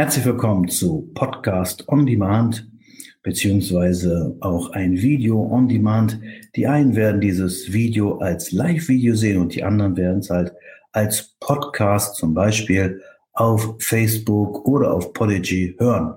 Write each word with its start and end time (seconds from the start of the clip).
Herzlich 0.00 0.24
willkommen 0.24 0.66
zu 0.66 1.10
Podcast 1.12 1.86
on 1.90 2.06
Demand, 2.06 2.66
beziehungsweise 3.22 4.34
auch 4.40 4.70
ein 4.70 4.92
Video 4.96 5.42
on 5.42 5.68
Demand. 5.68 6.18
Die 6.56 6.66
einen 6.66 6.96
werden 6.96 7.20
dieses 7.20 7.70
Video 7.70 8.16
als 8.16 8.50
Live-Video 8.50 9.14
sehen 9.14 9.42
und 9.42 9.54
die 9.54 9.62
anderen 9.62 9.98
werden 9.98 10.20
es 10.20 10.30
halt 10.30 10.54
als 10.92 11.36
Podcast 11.38 12.16
zum 12.16 12.32
Beispiel 12.32 13.02
auf 13.34 13.76
Facebook 13.80 14.66
oder 14.66 14.94
auf 14.94 15.12
Podigy 15.12 15.76
hören. 15.78 16.14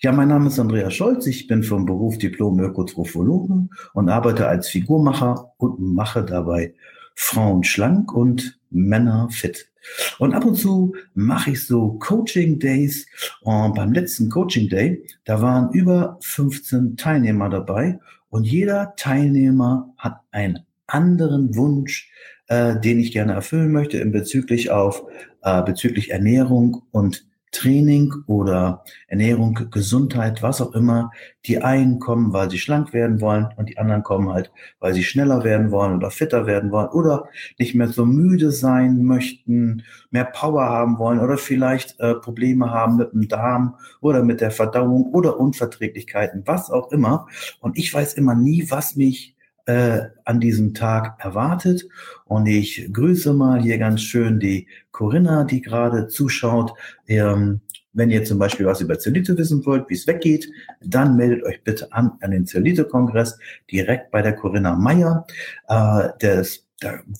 Ja, 0.00 0.10
mein 0.10 0.28
Name 0.28 0.48
ist 0.48 0.58
Andreas 0.58 0.94
Scholz. 0.94 1.26
Ich 1.26 1.46
bin 1.46 1.62
vom 1.62 1.84
Beruf 1.84 2.16
Diplom-Ökotrophologen 2.16 3.68
und 3.92 4.08
arbeite 4.08 4.48
als 4.48 4.70
Figurmacher 4.70 5.52
und 5.58 5.78
mache 5.78 6.24
dabei 6.24 6.72
Frauen 7.14 7.62
schlank 7.62 8.10
und 8.10 8.58
Männer 8.70 9.28
fit. 9.30 9.68
Und 10.18 10.34
ab 10.34 10.44
und 10.44 10.56
zu 10.56 10.94
mache 11.14 11.52
ich 11.52 11.66
so 11.66 11.92
Coaching 11.98 12.58
Days. 12.58 13.06
Und 13.40 13.74
beim 13.74 13.92
letzten 13.92 14.30
Coaching 14.30 14.68
Day, 14.68 15.04
da 15.24 15.40
waren 15.40 15.70
über 15.72 16.18
15 16.22 16.96
Teilnehmer 16.96 17.48
dabei 17.48 17.98
und 18.30 18.44
jeder 18.44 18.94
Teilnehmer 18.96 19.92
hat 19.96 20.20
einen 20.30 20.60
anderen 20.86 21.54
Wunsch, 21.56 22.10
äh, 22.48 22.78
den 22.80 22.98
ich 22.98 23.12
gerne 23.12 23.32
erfüllen 23.32 23.72
möchte 23.72 23.98
in 23.98 24.12
bezüglich 24.12 24.70
auf 24.70 25.04
äh, 25.42 25.62
bezüglich 25.62 26.10
Ernährung 26.10 26.82
und 26.90 27.26
Training 27.52 28.12
oder 28.26 28.84
Ernährung, 29.06 29.68
Gesundheit, 29.70 30.42
was 30.42 30.60
auch 30.60 30.74
immer. 30.74 31.10
Die 31.46 31.62
einen 31.62 31.98
kommen, 31.98 32.32
weil 32.32 32.50
sie 32.50 32.58
schlank 32.58 32.92
werden 32.92 33.20
wollen 33.20 33.48
und 33.56 33.68
die 33.68 33.78
anderen 33.78 34.02
kommen 34.02 34.30
halt, 34.30 34.52
weil 34.80 34.92
sie 34.94 35.04
schneller 35.04 35.44
werden 35.44 35.70
wollen 35.70 35.96
oder 35.96 36.10
fitter 36.10 36.46
werden 36.46 36.70
wollen 36.70 36.88
oder 36.88 37.28
nicht 37.58 37.74
mehr 37.74 37.88
so 37.88 38.04
müde 38.04 38.52
sein 38.52 39.02
möchten, 39.04 39.82
mehr 40.10 40.26
Power 40.26 40.64
haben 40.64 40.98
wollen 40.98 41.20
oder 41.20 41.38
vielleicht 41.38 41.98
äh, 42.00 42.14
Probleme 42.14 42.70
haben 42.70 42.96
mit 42.96 43.12
dem 43.12 43.28
Darm 43.28 43.76
oder 44.00 44.22
mit 44.22 44.40
der 44.40 44.50
Verdauung 44.50 45.12
oder 45.14 45.40
Unverträglichkeiten, 45.40 46.42
was 46.44 46.70
auch 46.70 46.92
immer. 46.92 47.26
Und 47.60 47.78
ich 47.78 47.92
weiß 47.92 48.14
immer 48.14 48.34
nie, 48.34 48.70
was 48.70 48.96
mich 48.96 49.37
äh, 49.68 50.08
an 50.24 50.40
diesem 50.40 50.72
Tag 50.72 51.22
erwartet. 51.22 51.86
Und 52.24 52.46
ich 52.46 52.88
grüße 52.90 53.34
mal 53.34 53.60
hier 53.60 53.76
ganz 53.76 54.00
schön 54.00 54.40
die 54.40 54.66
Corinna, 54.92 55.44
die 55.44 55.60
gerade 55.60 56.08
zuschaut. 56.08 56.72
Ähm, 57.06 57.60
wenn 57.92 58.10
ihr 58.10 58.24
zum 58.24 58.38
Beispiel 58.38 58.64
was 58.64 58.80
über 58.80 58.98
Zellite 58.98 59.36
wissen 59.36 59.64
wollt, 59.66 59.88
wie 59.90 59.94
es 59.94 60.06
weggeht, 60.06 60.48
dann 60.80 61.16
meldet 61.16 61.44
euch 61.44 61.62
bitte 61.64 61.92
an 61.92 62.12
an 62.20 62.30
den 62.30 62.46
Zellite-Kongress 62.46 63.38
direkt 63.70 64.10
bei 64.10 64.22
der 64.22 64.34
Corinna 64.34 64.74
Meyer. 64.74 65.26
Äh, 65.68 66.08
da 66.18 66.42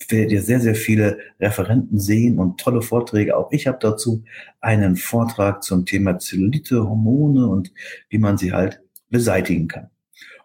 werdet 0.07 0.31
ihr 0.31 0.41
sehr, 0.41 0.59
sehr 0.59 0.75
viele 0.75 1.19
Referenten 1.39 1.99
sehen 1.99 2.39
und 2.39 2.59
tolle 2.59 2.81
Vorträge. 2.81 3.37
Auch 3.37 3.51
ich 3.51 3.67
habe 3.67 3.77
dazu 3.79 4.23
einen 4.61 4.95
Vortrag 4.95 5.63
zum 5.63 5.85
Thema 5.85 6.17
Zellulite, 6.17 6.83
Hormone 6.83 7.45
und 7.47 7.71
wie 8.09 8.17
man 8.17 8.37
sie 8.37 8.53
halt 8.53 8.81
beseitigen 9.09 9.67
kann. 9.67 9.89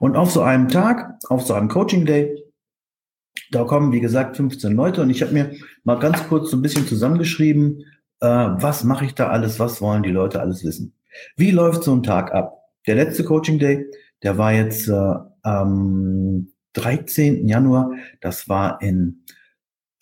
Und 0.04 0.16
auf 0.16 0.30
so 0.30 0.42
einem 0.42 0.68
Tag, 0.68 1.18
auf 1.30 1.46
so 1.46 1.54
einem 1.54 1.68
Coaching 1.68 2.04
Day, 2.04 2.36
da 3.50 3.64
kommen, 3.64 3.90
wie 3.90 4.00
gesagt, 4.00 4.36
15 4.36 4.76
Leute 4.76 5.00
und 5.00 5.08
ich 5.08 5.22
habe 5.22 5.32
mir 5.32 5.52
mal 5.82 5.98
ganz 5.98 6.28
kurz 6.28 6.50
so 6.50 6.58
ein 6.58 6.60
bisschen 6.60 6.86
zusammengeschrieben, 6.86 7.86
äh, 8.20 8.26
was 8.26 8.84
mache 8.84 9.06
ich 9.06 9.14
da 9.14 9.28
alles, 9.28 9.58
was 9.58 9.80
wollen 9.80 10.02
die 10.02 10.10
Leute 10.10 10.42
alles 10.42 10.62
wissen. 10.62 10.92
Wie 11.38 11.52
läuft 11.52 11.84
so 11.84 11.94
ein 11.94 12.02
Tag 12.02 12.34
ab? 12.34 12.64
Der 12.86 12.96
letzte 12.96 13.24
Coaching 13.24 13.58
Day, 13.58 13.86
der 14.22 14.36
war 14.36 14.52
jetzt 14.52 14.88
äh, 14.88 15.14
am 15.40 16.48
13. 16.74 17.48
Januar, 17.48 17.92
das 18.20 18.46
war 18.46 18.82
in 18.82 19.24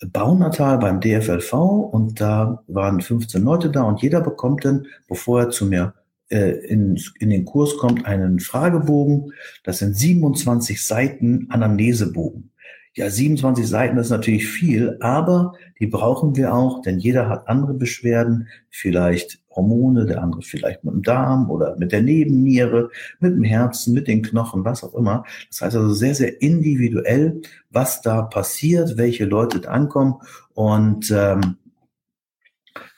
Baunatal 0.05 0.79
beim 0.79 0.99
DFLV 0.99 1.53
und 1.53 2.19
da 2.19 2.61
waren 2.67 2.99
15 2.99 3.41
Leute 3.41 3.69
da 3.69 3.83
und 3.83 4.01
jeder 4.01 4.19
bekommt 4.19 4.65
dann, 4.65 4.85
bevor 5.07 5.39
er 5.39 5.49
zu 5.49 5.65
mir 5.65 5.93
in, 6.39 6.99
in 7.19 7.29
den 7.29 7.45
Kurs 7.45 7.77
kommt, 7.77 8.05
einen 8.05 8.39
Fragebogen. 8.39 9.33
Das 9.63 9.79
sind 9.79 9.95
27 9.95 10.83
Seiten 10.83 11.47
Anamnesebogen. 11.49 12.49
Ja, 12.95 13.09
27 13.09 13.67
Seiten 13.67 13.97
ist 13.97 14.11
natürlich 14.11 14.47
viel, 14.47 14.97
aber 14.99 15.53
die 15.79 15.87
brauchen 15.87 16.35
wir 16.35 16.53
auch, 16.53 16.83
denn 16.83 16.99
jeder 16.99 17.27
hat 17.27 17.47
andere 17.47 17.73
Beschwerden, 17.73 18.47
vielleicht 18.69 19.39
Hormone, 19.49 20.05
der 20.05 20.21
andere 20.21 20.43
vielleicht 20.43 20.83
mit 20.83 20.93
dem 20.93 21.01
Darm 21.01 21.49
oder 21.49 21.75
mit 21.77 21.91
der 21.91 22.03
Nebenniere, 22.03 22.91
mit 23.19 23.33
dem 23.33 23.43
Herzen, 23.43 23.95
mit 23.95 24.07
den 24.07 24.21
Knochen, 24.21 24.63
was 24.63 24.83
auch 24.83 24.93
immer. 24.93 25.23
Das 25.49 25.61
heißt 25.61 25.75
also 25.75 25.91
sehr, 25.91 26.13
sehr 26.13 26.39
individuell, 26.39 27.41
was 27.71 28.01
da 28.01 28.21
passiert, 28.21 28.95
welche 28.95 29.25
Leute 29.25 29.59
da 29.59 29.69
ankommen 29.69 30.15
und 30.53 31.09
ähm, 31.09 31.57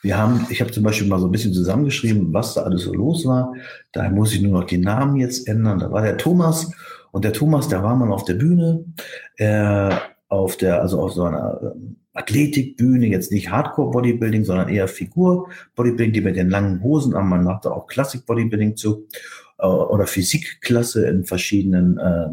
wir 0.02 0.16
haben, 0.16 0.46
ich 0.50 0.60
habe 0.60 0.70
zum 0.70 0.82
Beispiel 0.82 1.08
mal 1.08 1.18
so 1.18 1.26
ein 1.26 1.32
bisschen 1.32 1.52
zusammengeschrieben, 1.52 2.32
was 2.32 2.54
da 2.54 2.62
alles 2.62 2.82
so 2.82 2.94
los 2.94 3.26
war. 3.26 3.52
Da 3.92 4.08
muss 4.08 4.32
ich 4.32 4.40
nur 4.40 4.60
noch 4.60 4.66
die 4.66 4.78
Namen 4.78 5.16
jetzt 5.16 5.48
ändern. 5.48 5.78
Da 5.78 5.90
war 5.90 6.02
der 6.02 6.16
Thomas 6.16 6.70
und 7.12 7.24
der 7.24 7.32
Thomas, 7.32 7.68
der 7.68 7.82
war 7.82 7.96
mal 7.96 8.12
auf 8.12 8.24
der 8.24 8.34
Bühne, 8.34 8.84
äh, 9.36 9.94
auf 10.28 10.56
der, 10.56 10.80
also 10.80 11.00
auf 11.00 11.12
so 11.12 11.24
einer 11.24 11.60
ähm, 11.62 11.96
Athletikbühne, 12.12 13.06
jetzt 13.06 13.30
nicht 13.30 13.50
Hardcore 13.50 13.90
Bodybuilding, 13.90 14.44
sondern 14.44 14.68
eher 14.68 14.88
Figur 14.88 15.50
Bodybuilding, 15.74 16.12
die 16.12 16.20
mit 16.20 16.36
den 16.36 16.50
langen 16.50 16.82
Hosen, 16.82 17.14
aber 17.14 17.24
man 17.24 17.44
macht 17.44 17.64
da 17.64 17.70
auch 17.70 17.86
Klassik 17.86 18.24
Bodybuilding 18.26 18.76
zu 18.76 19.06
äh, 19.58 19.66
oder 19.66 20.06
Physikklasse 20.06 21.06
in 21.08 21.24
verschiedenen 21.24 21.98
äh, 21.98 22.28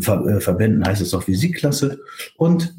Ver 0.00 0.24
äh, 0.26 0.40
Verbänden 0.40 0.86
heißt 0.86 1.02
es 1.02 1.14
auch 1.14 1.22
Physikklasse 1.22 2.00
und 2.36 2.74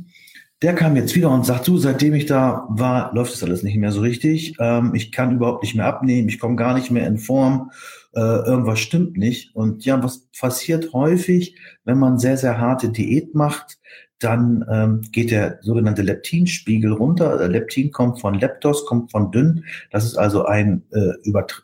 der 0.62 0.76
kam 0.76 0.96
jetzt 0.96 1.16
wieder 1.16 1.30
und 1.32 1.46
sagt, 1.46 1.68
du, 1.68 1.78
seitdem 1.78 2.14
ich 2.14 2.26
da 2.26 2.68
war, 2.70 3.14
läuft 3.14 3.34
das 3.34 3.44
alles 3.44 3.64
nicht 3.64 3.78
mehr 3.78 3.92
so 3.92 4.02
richtig. 4.02 4.56
Ähm, 4.60 4.94
ich 4.94 5.12
kann 5.12 5.36
überhaupt 5.36 5.64
nicht 5.64 5.76
mehr 5.76 5.86
abnehmen, 5.86 6.28
ich 6.28 6.40
komme 6.40 6.58
gar 6.58 6.74
nicht 6.74 6.92
mehr 6.92 7.08
in 7.08 7.18
Form, 7.18 7.72
äh, 8.14 8.20
irgendwas 8.20 8.80
stimmt 8.80 9.18
nicht. 9.18 9.56
Und 9.56 9.86
ja, 9.86 10.04
was 10.04 10.28
passiert 10.38 10.92
häufig, 10.92 11.56
wenn 11.86 11.98
man 11.98 12.20
sehr, 12.20 12.36
sehr 12.36 12.60
harte 12.60 12.90
Diät 12.90 13.36
macht, 13.36 13.80
dann 14.20 14.66
ähm, 14.70 15.02
geht 15.14 15.32
der 15.32 15.60
sogenannte 15.62 16.02
Leptinspiegel 16.02 16.92
runter. 16.92 17.48
Leptin 17.48 17.92
kommt 17.92 18.20
von 18.20 18.34
Leptos, 18.34 18.86
kommt 18.86 19.12
von 19.12 19.32
dünn. 19.32 19.64
Das 19.92 20.04
ist 20.04 20.18
also 20.18 20.44
ein, 20.46 20.84
äh, 20.92 21.14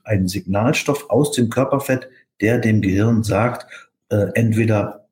ein 0.05 0.27
Signalstoff 0.29 1.09
aus 1.09 1.33
dem 1.33 1.49
Körperfett, 1.49 2.07
der 2.39 2.59
dem 2.59 2.81
Gehirn 2.81 3.23
sagt, 3.23 3.67
äh, 4.09 4.27
entweder 4.35 5.09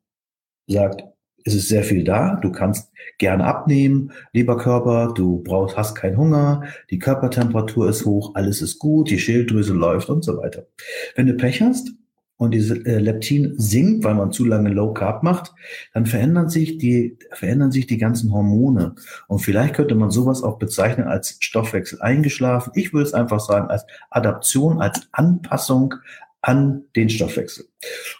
sagt, 0.67 1.03
es 1.45 1.55
ist 1.55 1.67
sehr 1.67 1.83
viel 1.83 2.03
da. 2.03 2.35
Du 2.35 2.51
kannst 2.51 2.91
gerne 3.17 3.45
abnehmen, 3.45 4.11
lieber 4.31 4.57
Körper. 4.57 5.13
Du 5.13 5.43
brauchst, 5.43 5.77
hast 5.77 5.95
keinen 5.95 6.17
Hunger. 6.17 6.63
Die 6.89 6.99
Körpertemperatur 6.99 7.89
ist 7.89 8.05
hoch. 8.05 8.31
Alles 8.35 8.61
ist 8.61 8.79
gut. 8.79 9.09
Die 9.09 9.19
Schilddrüse 9.19 9.73
läuft 9.73 10.09
und 10.09 10.23
so 10.23 10.37
weiter. 10.37 10.67
Wenn 11.15 11.27
du 11.27 11.33
Pech 11.33 11.61
hast 11.61 11.91
und 12.37 12.51
diese 12.51 12.75
äh, 12.85 12.99
Leptin 12.99 13.53
sinkt, 13.57 14.03
weil 14.03 14.15
man 14.15 14.31
zu 14.31 14.45
lange 14.45 14.69
Low 14.69 14.93
Carb 14.93 15.23
macht, 15.23 15.53
dann 15.93 16.05
verändern 16.05 16.49
sich 16.49 16.77
die, 16.77 17.17
verändern 17.31 17.71
sich 17.71 17.87
die 17.87 17.97
ganzen 17.97 18.31
Hormone. 18.31 18.95
Und 19.27 19.39
vielleicht 19.39 19.75
könnte 19.75 19.95
man 19.95 20.11
sowas 20.11 20.43
auch 20.43 20.57
bezeichnen 20.57 21.07
als 21.07 21.37
Stoffwechsel 21.39 22.01
eingeschlafen. 22.01 22.71
Ich 22.75 22.93
würde 22.93 23.07
es 23.07 23.13
einfach 23.13 23.39
sagen 23.39 23.69
als 23.69 23.85
Adaption, 24.09 24.81
als 24.81 25.07
Anpassung 25.11 25.95
an 26.41 26.83
den 26.95 27.09
Stoffwechsel. 27.09 27.65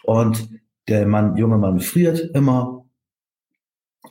Und 0.02 0.48
der 0.88 1.06
Mann, 1.06 1.36
junge 1.36 1.58
Mann 1.58 1.80
friert 1.80 2.30
immer, 2.34 2.83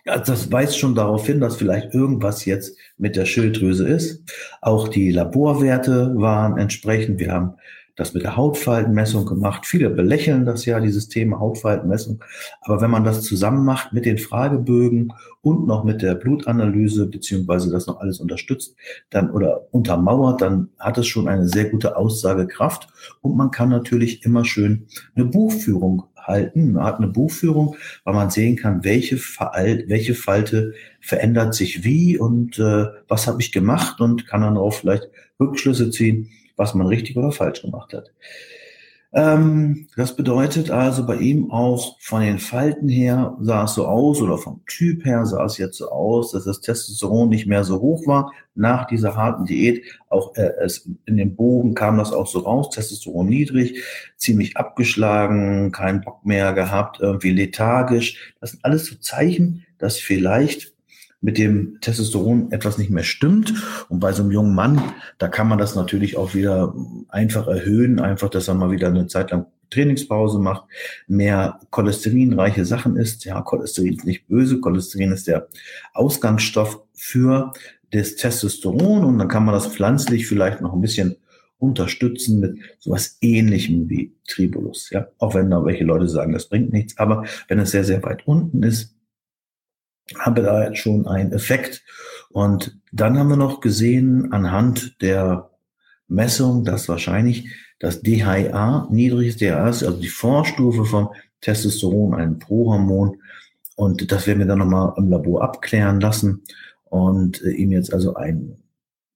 also 0.06 0.31
das 0.31 0.52
weist 0.52 0.78
schon 0.78 0.96
darauf 0.96 1.26
hin, 1.26 1.40
dass 1.40 1.56
vielleicht 1.56 1.94
irgendwas 1.94 2.46
jetzt 2.46 2.78
mit 2.98 3.16
der 3.16 3.26
Schilddrüse 3.26 3.88
ist. 3.88 4.24
Auch 4.62 4.88
die 4.88 5.12
Laborwerte 5.12 6.14
waren 6.16 6.58
entsprechend. 6.58 7.20
Wir 7.20 7.31
haben 7.31 7.56
das 7.96 8.16
mit 8.16 8.24
der 8.24 8.36
Hautfaltenmessung 8.36 9.26
gemacht. 9.26 9.68
Viele 9.68 9.92
belächeln 9.92 10.46
das 10.46 10.66
ja, 10.66 10.80
dieses 10.80 11.09
Thema 11.09 11.40
Hautfaltenmessung. 11.40 12.24
Aber 12.62 12.81
wenn 12.81 12.90
man 12.90 13.04
das 13.04 13.22
zusammen 13.22 13.64
macht 13.66 13.94
mit 13.94 14.06
den 14.06 14.18
Fragebögen 14.18 15.14
und 15.42 15.68
noch 15.68 15.84
mit 15.84 16.02
der 16.02 16.16
Blutanalyse, 16.16 17.06
beziehungsweise 17.06 17.70
das 17.70 17.86
noch 17.86 18.00
alles 18.00 18.20
unterstützt, 18.20 18.75
dann 19.12 19.30
oder 19.30 19.68
untermauert, 19.72 20.42
dann 20.42 20.69
hat 20.80 20.98
es 20.98 21.06
schon 21.06 21.28
eine 21.28 21.48
sehr 21.48 21.69
gute 21.69 21.95
Aussagekraft. 21.95 22.88
Und 23.22 23.38
man 23.38 23.51
kann 23.51 23.69
natürlich 23.69 24.25
immer 24.25 24.44
schön 24.44 24.88
eine 25.16 25.25
Buchführung 25.25 26.06
halten. 26.24 26.74
Man 26.74 26.84
hat 26.84 26.98
eine 26.98 27.08
Buchführung, 27.08 27.75
weil 28.04 28.14
man 28.14 28.30
sehen 28.30 28.56
kann, 28.56 28.84
welche, 28.84 29.18
Veralt, 29.18 29.90
welche 29.90 30.16
Falte 30.16 30.74
verändert 31.02 31.54
sich 31.54 31.84
wie 31.84 32.18
und 32.18 32.60
äh, 32.60 32.86
was 33.08 33.28
habe 33.28 33.42
ich 33.42 33.52
gemacht 33.52 34.02
und 34.02 34.28
kann 34.28 34.42
dann 34.42 34.58
auch 34.58 34.74
vielleicht 34.74 35.10
Rückschlüsse 35.40 35.90
ziehen, 35.90 36.30
was 36.56 36.74
man 36.74 36.88
richtig 36.88 37.18
oder 37.18 37.31
falsch 37.31 37.62
gemacht 37.62 37.94
hat. 37.94 38.12
Ähm, 39.15 39.88
das 39.95 40.15
bedeutet 40.15 40.71
also 40.71 41.06
bei 41.06 41.18
ihm 41.18 41.51
auch 41.51 42.00
von 42.01 42.21
den 42.21 42.39
Falten 42.39 42.89
her 42.89 43.38
sah 43.42 43.65
es 43.65 43.75
so 43.75 43.86
aus 43.86 44.19
oder 44.19 44.39
vom 44.39 44.62
Typ 44.65 45.06
her 45.06 45.25
sah 45.27 45.45
es 45.45 45.60
jetzt 45.60 45.77
so 45.77 45.89
aus, 45.89 46.31
dass 46.31 46.45
das 46.45 46.62
Testosteron 46.62 47.30
nicht 47.30 47.45
mehr 47.45 47.63
so 47.63 47.80
hoch 47.80 48.07
war 48.07 48.31
nach 48.56 48.88
dieser 48.88 49.15
harten 49.15 49.45
Diät. 49.45 49.83
Auch 50.10 50.36
äh, 50.36 50.54
es, 50.62 50.89
in 51.06 51.18
dem 51.18 51.36
Bogen 51.36 51.75
kam 51.75 52.00
das 52.00 52.12
auch 52.12 52.25
so 52.25 52.39
raus, 52.39 52.71
Testosteron 52.71 53.27
niedrig, 53.27 53.83
ziemlich 54.18 54.57
abgeschlagen, 54.57 55.71
keinen 55.71 56.01
Bock 56.01 56.25
mehr 56.25 56.54
gehabt, 56.54 57.00
irgendwie 57.00 57.31
lethargisch. 57.31 58.33
Das 58.42 58.51
sind 58.51 58.66
alles 58.66 58.88
so 58.88 58.95
Zeichen, 58.95 59.63
dass 59.77 60.00
vielleicht 60.00 60.73
mit 61.24 61.38
dem 61.38 61.80
Testosteron 61.81 62.52
etwas 62.52 62.78
nicht 62.78 62.92
mehr 62.92 63.04
stimmt. 63.04 63.54
Und 63.90 64.00
bei 64.00 64.12
so 64.12 64.22
einem 64.22 64.31
jungen 64.31 64.54
Mann, 64.54 64.81
da 65.18 65.30
kann 65.30 65.48
man 65.48 65.58
das 65.58 65.74
natürlich 65.74 66.18
auch 66.18 66.36
wieder 66.36 66.75
einfach 67.08 67.48
erhöhen, 67.48 68.00
einfach, 68.00 68.30
dass 68.30 68.50
er 68.50 68.54
mal 68.54 68.72
wieder 68.72 68.90
eine 68.90 69.08
Zeit 69.08 69.31
lang 69.31 69.48
Trainingspause 69.72 70.38
macht, 70.38 70.66
mehr 71.08 71.60
cholesterinreiche 71.72 72.66
Sachen 72.66 72.98
isst. 72.98 73.25
Ja, 73.25 73.42
Cholesterin 73.42 73.94
ist 73.94 74.06
nicht 74.06 74.28
böse. 74.28 74.60
Cholesterin 74.60 75.14
ist 75.14 75.28
der 75.28 75.48
Ausgangsstoff 75.94 76.84
für 76.94 77.54
das 77.92 78.16
Testosteron 78.16 79.06
und 79.06 79.18
dann 79.18 79.30
kann 79.30 79.46
man 79.46 79.54
das 79.54 79.68
pflanzlich 79.68 80.28
vielleicht 80.28 80.62
noch 80.62 80.74
ein 80.74 80.81
bisschen 80.81 81.16
unterstützen 81.58 82.42
mit 82.42 82.58
sowas 82.80 83.18
ähnlichem 83.22 83.90
wie 83.90 84.14
Tribulus. 84.28 84.90
Ja, 84.90 85.08
auch 85.19 85.34
wenn 85.34 85.50
da 85.50 85.64
welche 85.64 85.86
Leute 85.86 86.10
sagen, 86.10 86.34
das 86.34 86.50
bringt 86.50 86.74
nichts. 86.74 86.98
Aber 86.98 87.24
wenn 87.48 87.60
es 87.60 87.72
sehr, 87.72 87.86
sehr 87.86 88.04
weit 88.04 88.28
unten 88.28 88.62
ist, 88.64 88.94
haben 90.18 90.36
wir 90.36 90.44
da 90.44 90.76
schon 90.76 91.08
einen 91.08 91.32
Effekt. 91.32 91.84
Und 92.30 92.78
dann 92.92 93.18
haben 93.18 93.30
wir 93.30 93.38
noch 93.38 93.60
gesehen 93.62 94.32
anhand 94.32 95.02
der 95.02 95.52
Messung, 96.08 96.64
dass 96.64 96.90
wahrscheinlich 96.90 97.50
das 97.80 98.02
DHA, 98.02 98.88
niedriges 98.92 99.38
DHA 99.38 99.70
ist, 99.70 99.84
also 99.84 100.00
die 100.00 100.08
Vorstufe 100.08 100.86
vom 100.86 101.10
Testosteron, 101.42 102.14
ein 102.14 102.40
Prohormon. 102.40 103.22
Und 103.76 104.12
das 104.12 104.28
werden 104.28 104.40
wir 104.40 104.46
dann 104.46 104.60
nochmal 104.60 104.94
im 104.98 105.10
Labor 105.10 105.44
abklären 105.44 106.00
lassen 106.00 106.44
und 106.86 107.42
äh, 107.42 107.52
ihm 107.52 107.72
jetzt 107.72 107.94
also 107.94 108.16
einen 108.16 108.64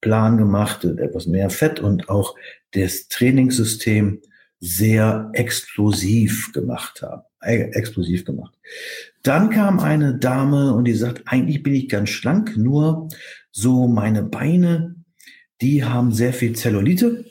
Plan 0.01 0.37
gemacht, 0.37 0.83
etwas 0.83 1.27
mehr 1.27 1.49
Fett 1.49 1.79
und 1.79 2.09
auch 2.09 2.35
das 2.71 3.07
Trainingssystem 3.07 4.21
sehr 4.59 5.29
explosiv 5.33 6.51
gemacht 6.53 7.01
haben. 7.01 7.23
Explosiv 7.47 8.25
gemacht. 8.25 8.53
Dann 9.23 9.49
kam 9.49 9.79
eine 9.79 10.15
Dame 10.15 10.73
und 10.73 10.85
die 10.85 10.93
sagt, 10.93 11.23
eigentlich 11.25 11.63
bin 11.63 11.73
ich 11.73 11.89
ganz 11.89 12.09
schlank, 12.09 12.57
nur 12.57 13.09
so 13.51 13.87
meine 13.87 14.23
Beine, 14.23 14.95
die 15.61 15.83
haben 15.83 16.11
sehr 16.11 16.33
viel 16.33 16.53
Zellulite 16.53 17.25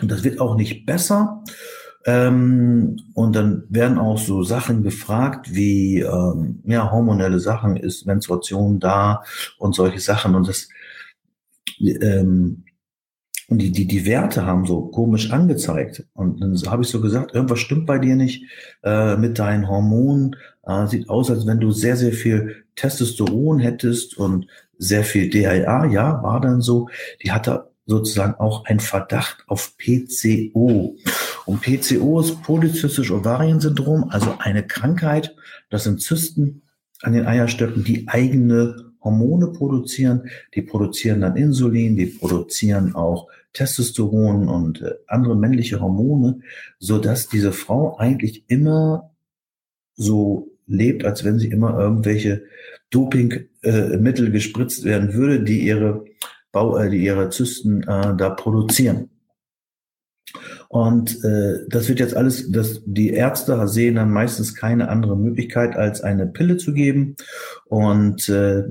und 0.00 0.10
das 0.10 0.24
wird 0.24 0.40
auch 0.40 0.56
nicht 0.56 0.86
besser. 0.86 1.44
Ähm, 2.04 2.96
und 3.14 3.36
dann 3.36 3.64
werden 3.68 3.98
auch 3.98 4.18
so 4.18 4.42
Sachen 4.42 4.82
gefragt 4.82 5.54
wie 5.54 6.00
ähm, 6.00 6.60
ja 6.64 6.90
hormonelle 6.90 7.38
Sachen, 7.38 7.76
ist 7.76 8.06
Menstruation 8.06 8.80
da 8.80 9.22
und 9.58 9.74
solche 9.74 10.00
Sachen 10.00 10.34
und 10.34 10.48
das 10.48 10.68
ähm, 11.80 12.64
und 13.52 13.58
die, 13.58 13.70
die, 13.70 13.86
die 13.86 14.06
Werte 14.06 14.46
haben 14.46 14.64
so 14.64 14.86
komisch 14.86 15.30
angezeigt. 15.30 16.06
Und 16.14 16.40
dann 16.40 16.56
habe 16.68 16.84
ich 16.84 16.88
so 16.88 17.02
gesagt, 17.02 17.34
irgendwas 17.34 17.58
stimmt 17.58 17.84
bei 17.84 17.98
dir 17.98 18.16
nicht 18.16 18.46
äh, 18.82 19.14
mit 19.18 19.38
deinen 19.38 19.68
Hormonen. 19.68 20.36
Äh, 20.64 20.86
sieht 20.86 21.10
aus, 21.10 21.30
als 21.30 21.46
wenn 21.46 21.60
du 21.60 21.70
sehr, 21.70 21.96
sehr 21.96 22.12
viel 22.12 22.64
Testosteron 22.76 23.58
hättest 23.58 24.16
und 24.16 24.46
sehr 24.78 25.04
viel 25.04 25.28
DHA. 25.28 25.84
Ja, 25.84 26.22
war 26.22 26.40
dann 26.40 26.62
so. 26.62 26.88
Die 27.22 27.30
hatte 27.30 27.68
sozusagen 27.84 28.36
auch 28.40 28.64
einen 28.64 28.80
Verdacht 28.80 29.44
auf 29.48 29.76
PCO. 29.76 30.96
Und 31.44 31.60
PCO 31.60 32.20
ist 32.20 32.42
polyzystisch 32.42 33.10
Ovariensyndrom, 33.10 34.08
also 34.08 34.34
eine 34.38 34.66
Krankheit. 34.66 35.36
Das 35.68 35.84
sind 35.84 36.00
Zysten 36.00 36.62
an 37.02 37.12
den 37.12 37.26
Eierstöcken, 37.26 37.84
die 37.84 38.08
eigene 38.08 38.92
Hormone 39.02 39.48
produzieren. 39.48 40.30
Die 40.54 40.62
produzieren 40.62 41.20
dann 41.20 41.36
Insulin, 41.36 41.96
die 41.96 42.06
produzieren 42.06 42.94
auch 42.94 43.28
Testosteron 43.52 44.48
und 44.48 44.82
äh, 44.82 44.94
andere 45.06 45.36
männliche 45.36 45.80
Hormone, 45.80 46.40
so 46.78 46.98
dass 46.98 47.28
diese 47.28 47.52
Frau 47.52 47.98
eigentlich 47.98 48.44
immer 48.48 49.10
so 49.94 50.52
lebt, 50.66 51.04
als 51.04 51.24
wenn 51.24 51.38
sie 51.38 51.48
immer 51.48 51.78
irgendwelche 51.78 52.44
Dopingmittel 52.90 54.26
äh, 54.26 54.30
gespritzt 54.30 54.84
werden 54.84 55.14
würde, 55.14 55.42
die 55.42 55.66
ihre 55.66 56.04
Bau, 56.50 56.76
äh, 56.76 56.90
die 56.90 57.04
ihre 57.04 57.30
Zysten 57.30 57.82
äh, 57.82 58.16
da 58.16 58.30
produzieren. 58.30 59.10
Und 60.68 61.22
äh, 61.22 61.66
das 61.68 61.88
wird 61.88 62.00
jetzt 62.00 62.16
alles, 62.16 62.50
das, 62.50 62.80
die 62.86 63.10
Ärzte 63.10 63.68
sehen 63.68 63.96
dann 63.96 64.10
meistens 64.10 64.54
keine 64.54 64.88
andere 64.88 65.18
Möglichkeit, 65.18 65.76
als 65.76 66.00
eine 66.00 66.26
Pille 66.26 66.56
zu 66.56 66.72
geben. 66.72 67.16
Und 67.66 68.28
äh, 68.30 68.64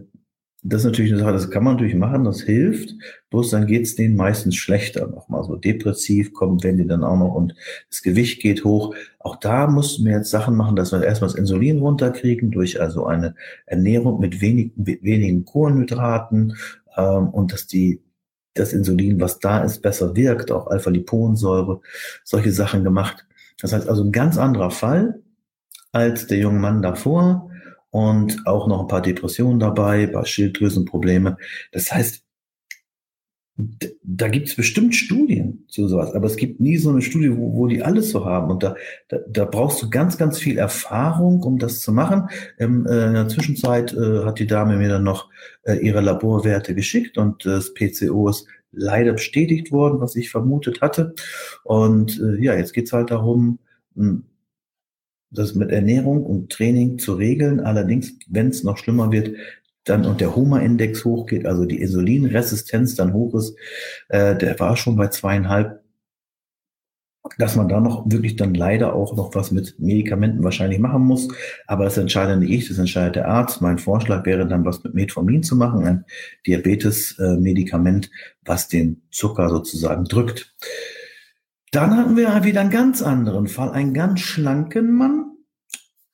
das 0.64 0.82
ist 0.82 0.86
natürlich 0.86 1.12
eine 1.12 1.22
Sache, 1.22 1.34
das 1.34 1.50
kann 1.50 1.64
man 1.64 1.74
natürlich 1.74 1.96
machen, 1.96 2.24
das 2.24 2.42
hilft. 2.42 2.94
Bloß 3.32 3.50
dann 3.50 3.66
geht's 3.66 3.96
denen 3.96 4.16
meistens 4.16 4.56
schlechter 4.56 5.08
nochmal. 5.08 5.44
So 5.44 5.56
depressiv 5.56 6.34
kommen, 6.34 6.64
wenn 6.64 6.78
die 6.78 6.86
dann 6.86 7.04
auch 7.04 7.18
noch 7.18 7.34
und 7.34 7.56
das 7.90 8.04
Gewicht 8.04 8.42
geht 8.42 8.64
hoch. 8.64 8.94
Auch 9.18 9.38
da 9.38 9.66
mussten 9.66 10.06
wir 10.06 10.12
jetzt 10.12 10.30
Sachen 10.30 10.56
machen, 10.56 10.76
dass 10.76 10.92
wir 10.92 11.04
erstmal 11.04 11.30
das 11.32 11.40
Insulin 11.40 11.80
runterkriegen 11.80 12.52
durch 12.52 12.80
also 12.80 13.08
eine 13.08 13.34
Ernährung 13.66 14.20
mit 14.20 14.40
wenig, 14.40 14.72
wenigen 14.76 15.46
Kohlenhydraten 15.46 16.56
ähm, 16.96 17.30
und 17.30 17.54
dass 17.54 17.66
die 17.66 18.02
das 18.54 18.74
Insulin, 18.74 19.20
was 19.20 19.40
da 19.40 19.64
ist, 19.64 19.82
besser 19.82 20.16
wirkt, 20.16 20.52
auch 20.52 20.68
Alpha-Liponsäure, 20.68 21.82
solche 22.24 22.52
Sachen 22.52 22.84
gemacht. 22.84 23.26
Das 23.62 23.74
heißt 23.74 23.90
also 23.90 24.04
ein 24.04 24.12
ganz 24.12 24.38
anderer 24.38 24.70
Fall 24.70 25.22
als 25.92 26.28
der 26.28 26.38
junge 26.38 26.60
Mann 26.60 26.82
davor 26.82 27.51
und 27.92 28.48
auch 28.48 28.68
noch 28.68 28.82
ein 28.82 28.88
paar 28.88 29.02
Depressionen 29.02 29.60
dabei, 29.60 30.04
ein 30.04 30.12
paar 30.12 30.26
Schilddrüsenprobleme. 30.26 31.38
Das 31.72 31.92
heißt, 31.92 32.24
da 34.04 34.28
gibt 34.30 34.48
es 34.48 34.56
bestimmt 34.56 34.96
Studien 34.96 35.66
zu 35.68 35.88
sowas, 35.88 36.14
aber 36.14 36.26
es 36.26 36.38
gibt 36.38 36.60
nie 36.60 36.78
so 36.78 36.90
eine 36.90 37.02
Studie, 37.02 37.36
wo, 37.36 37.54
wo 37.54 37.68
die 37.68 37.84
alles 37.84 38.10
so 38.10 38.26
haben. 38.26 38.50
Und 38.50 38.64
da, 38.64 38.76
da, 39.10 39.20
da 39.30 39.46
brauchst 39.46 39.82
du 39.82 39.90
ganz, 39.90 40.18
ganz 40.18 40.40
viel 40.40 40.58
Erfahrung, 40.58 41.44
um 41.44 41.60
das 41.60 41.82
zu 41.82 41.92
machen. 41.92 42.30
Ähm, 42.58 42.88
äh, 42.88 43.08
in 43.08 43.14
der 43.14 43.28
Zwischenzeit 43.28 43.94
äh, 43.94 44.24
hat 44.24 44.40
die 44.40 44.48
Dame 44.48 44.78
mir 44.78 44.90
dann 44.90 45.04
noch 45.04 45.30
äh, 45.64 45.76
ihre 45.76 46.02
Laborwerte 46.02 46.74
geschickt 46.74 47.18
und 47.18 47.46
das 47.46 47.74
PCO 47.74 48.30
ist 48.30 48.48
leider 48.72 49.14
bestätigt 49.14 49.72
worden, 49.72 50.00
was 50.00 50.16
ich 50.16 50.32
vermutet 50.32 50.82
hatte. 50.82 51.14
Und 51.64 52.20
äh, 52.20 52.44
ja, 52.44 52.56
jetzt 52.56 52.74
geht's 52.74 52.94
halt 52.94 53.12
darum, 53.12 53.60
das 55.32 55.56
mit 55.56 55.72
Ernährung 55.72 56.24
und 56.26 56.52
Training 56.52 57.00
zu 57.00 57.14
regeln. 57.14 57.60
Allerdings, 57.60 58.14
wenn 58.28 58.50
es 58.50 58.64
noch 58.64 58.78
schlimmer 58.78 59.12
wird, 59.12 59.36
dann 59.86 60.06
und 60.06 60.22
der 60.22 60.36
Homa-Index 60.36 61.06
hochgeht, 61.06 61.46
also 61.46 61.66
die 61.66 61.82
Insulinresistenz 61.82 62.96
dann 62.96 63.14
hoch 63.14 63.34
ist, 63.36 63.56
äh, 64.10 64.36
der 64.36 64.60
war 64.60 64.78
schon 64.78 64.96
bei 64.96 65.08
zweieinhalb, 65.08 65.82
dass 67.38 67.56
man 67.56 67.70
da 67.70 67.80
noch 67.80 68.04
wirklich 68.10 68.36
dann 68.36 68.54
leider 68.54 68.94
auch 68.94 69.16
noch 69.16 69.34
was 69.36 69.52
mit 69.52 69.80
Medikamenten 69.80 70.44
wahrscheinlich 70.44 70.80
machen 70.80 71.04
muss. 71.04 71.28
Aber 71.66 71.86
das 71.86 71.98
entscheidet 71.98 72.40
nicht 72.40 72.52
ich, 72.52 72.68
das 72.68 72.78
entscheidet 72.78 73.16
der 73.16 73.28
Arzt. 73.28 73.62
Mein 73.62 73.78
Vorschlag 73.78 74.26
wäre 74.26 74.48
dann, 74.48 74.66
was 74.66 74.84
mit 74.84 74.94
Metformin 74.94 75.44
zu 75.44 75.56
machen, 75.56 75.86
ein 75.86 76.06
Diabetes-Medikament, 76.46 78.10
was 78.44 78.68
den 78.68 79.02
Zucker 79.12 79.50
sozusagen 79.50 80.06
drückt. 80.06 80.54
Dann 81.72 81.96
hatten 81.96 82.18
wir 82.18 82.44
wieder 82.44 82.60
einen 82.60 82.70
ganz 82.70 83.02
anderen 83.02 83.48
Fall, 83.48 83.72
einen 83.72 83.94
ganz 83.94 84.20
schlanken 84.20 84.92
Mann, 84.94 85.38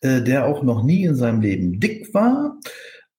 äh, 0.01 0.21
der 0.21 0.45
auch 0.45 0.61
noch 0.61 0.83
nie 0.83 1.03
in 1.03 1.15
seinem 1.15 1.41
Leben 1.41 1.79
dick 1.79 2.13
war, 2.13 2.59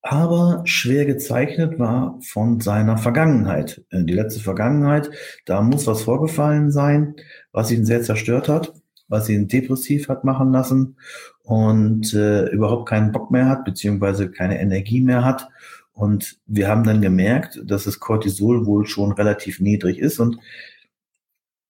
aber 0.02 0.62
schwer 0.64 1.04
gezeichnet 1.04 1.80
war 1.80 2.20
von 2.22 2.60
seiner 2.60 2.96
Vergangenheit. 2.96 3.84
Äh, 3.90 4.04
die 4.04 4.14
letzte 4.14 4.40
Vergangenheit, 4.40 5.10
da 5.46 5.62
muss 5.62 5.88
was 5.88 6.02
vorgefallen 6.02 6.70
sein, 6.70 7.16
was 7.50 7.72
ihn 7.72 7.84
sehr 7.84 8.02
zerstört 8.02 8.48
hat, 8.48 8.72
was 9.08 9.28
ihn 9.28 9.48
depressiv 9.48 10.08
hat 10.08 10.22
machen 10.22 10.52
lassen 10.52 10.96
und 11.42 12.14
äh, 12.14 12.46
überhaupt 12.50 12.88
keinen 12.88 13.10
Bock 13.10 13.32
mehr 13.32 13.46
hat, 13.46 13.64
beziehungsweise 13.64 14.30
keine 14.30 14.60
Energie 14.60 15.00
mehr 15.00 15.24
hat. 15.24 15.48
Und 15.92 16.38
wir 16.46 16.68
haben 16.68 16.84
dann 16.84 17.02
gemerkt, 17.02 17.60
dass 17.64 17.82
das 17.82 17.98
Cortisol 17.98 18.64
wohl 18.64 18.86
schon 18.86 19.10
relativ 19.10 19.58
niedrig 19.58 19.98
ist 19.98 20.20
und 20.20 20.38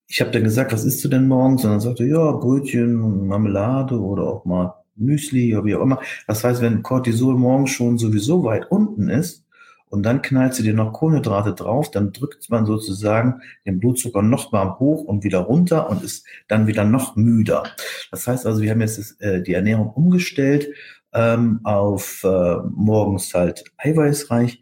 ich 0.09 0.21
habe 0.21 0.31
dann 0.31 0.43
gesagt, 0.43 0.73
was 0.73 0.85
isst 0.85 1.03
du 1.05 1.07
denn 1.07 1.27
morgens? 1.27 1.63
Und 1.63 1.69
dann 1.69 1.79
sagte 1.79 2.03
ja, 2.03 2.31
Brötchen, 2.31 3.27
Marmelade 3.27 3.99
oder 3.99 4.23
auch 4.23 4.43
mal 4.43 4.73
Müsli 4.95 5.55
oder 5.55 5.65
wie 5.65 5.75
auch 5.75 5.83
immer. 5.83 6.01
Das 6.27 6.43
heißt, 6.43 6.61
wenn 6.61 6.81
Cortisol 6.81 7.37
morgens 7.37 7.69
schon 7.69 7.99
sowieso 7.99 8.43
weit 8.43 8.71
unten 8.71 9.07
ist 9.07 9.45
und 9.89 10.03
dann 10.03 10.23
knallst 10.23 10.59
du 10.59 10.63
dir 10.63 10.73
noch 10.73 10.93
Kohlenhydrate 10.93 11.53
drauf, 11.53 11.91
dann 11.91 12.11
drückt 12.11 12.49
man 12.49 12.65
sozusagen 12.65 13.41
den 13.67 13.79
Blutzucker 13.79 14.23
noch 14.23 14.51
mal 14.51 14.79
hoch 14.79 15.03
und 15.03 15.23
wieder 15.23 15.39
runter 15.39 15.89
und 15.91 16.03
ist 16.03 16.25
dann 16.47 16.65
wieder 16.65 16.85
noch 16.85 17.15
müder. 17.15 17.63
Das 18.09 18.27
heißt 18.27 18.47
also, 18.47 18.63
wir 18.63 18.71
haben 18.71 18.81
jetzt 18.81 18.97
das, 18.97 19.11
äh, 19.19 19.43
die 19.43 19.53
Ernährung 19.53 19.91
umgestellt 19.91 20.69
ähm, 21.13 21.59
auf 21.63 22.23
äh, 22.23 22.55
morgens 22.71 23.31
halt 23.35 23.63
eiweißreich 23.77 24.59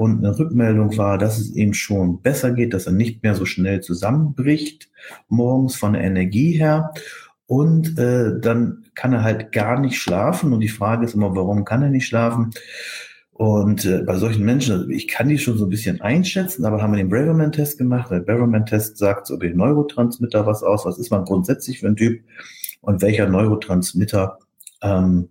und 0.00 0.24
eine 0.24 0.38
Rückmeldung 0.38 0.96
war, 0.96 1.18
dass 1.18 1.38
es 1.38 1.54
ihm 1.54 1.74
schon 1.74 2.22
besser 2.22 2.52
geht, 2.52 2.72
dass 2.72 2.86
er 2.86 2.92
nicht 2.94 3.22
mehr 3.22 3.34
so 3.34 3.44
schnell 3.44 3.82
zusammenbricht 3.82 4.88
morgens 5.28 5.76
von 5.76 5.92
der 5.92 6.02
Energie 6.02 6.52
her. 6.52 6.94
Und 7.44 7.98
äh, 7.98 8.40
dann 8.40 8.86
kann 8.94 9.12
er 9.12 9.22
halt 9.22 9.52
gar 9.52 9.78
nicht 9.78 9.98
schlafen. 9.98 10.54
Und 10.54 10.60
die 10.60 10.68
Frage 10.68 11.04
ist 11.04 11.12
immer, 11.12 11.36
warum 11.36 11.66
kann 11.66 11.82
er 11.82 11.90
nicht 11.90 12.06
schlafen? 12.06 12.48
Und 13.32 13.84
äh, 13.84 13.98
bei 13.98 14.16
solchen 14.16 14.42
Menschen, 14.42 14.72
also 14.72 14.88
ich 14.88 15.06
kann 15.06 15.28
die 15.28 15.36
schon 15.36 15.58
so 15.58 15.66
ein 15.66 15.70
bisschen 15.70 16.00
einschätzen, 16.00 16.64
aber 16.64 16.80
haben 16.80 16.92
wir 16.92 16.96
den 16.96 17.10
Braverman-Test 17.10 17.76
gemacht. 17.76 18.10
Der 18.10 18.20
Braverman-Test 18.20 18.96
sagt 18.96 19.26
so 19.26 19.34
über 19.34 19.48
den 19.48 19.58
Neurotransmitter 19.58 20.46
was 20.46 20.62
aus. 20.62 20.86
Was 20.86 20.98
ist 20.98 21.10
man 21.10 21.26
grundsätzlich 21.26 21.80
für 21.80 21.88
ein 21.88 21.96
Typ? 21.96 22.22
Und 22.80 23.02
welcher 23.02 23.28
Neurotransmitter 23.28 24.38
ähm, 24.80 25.28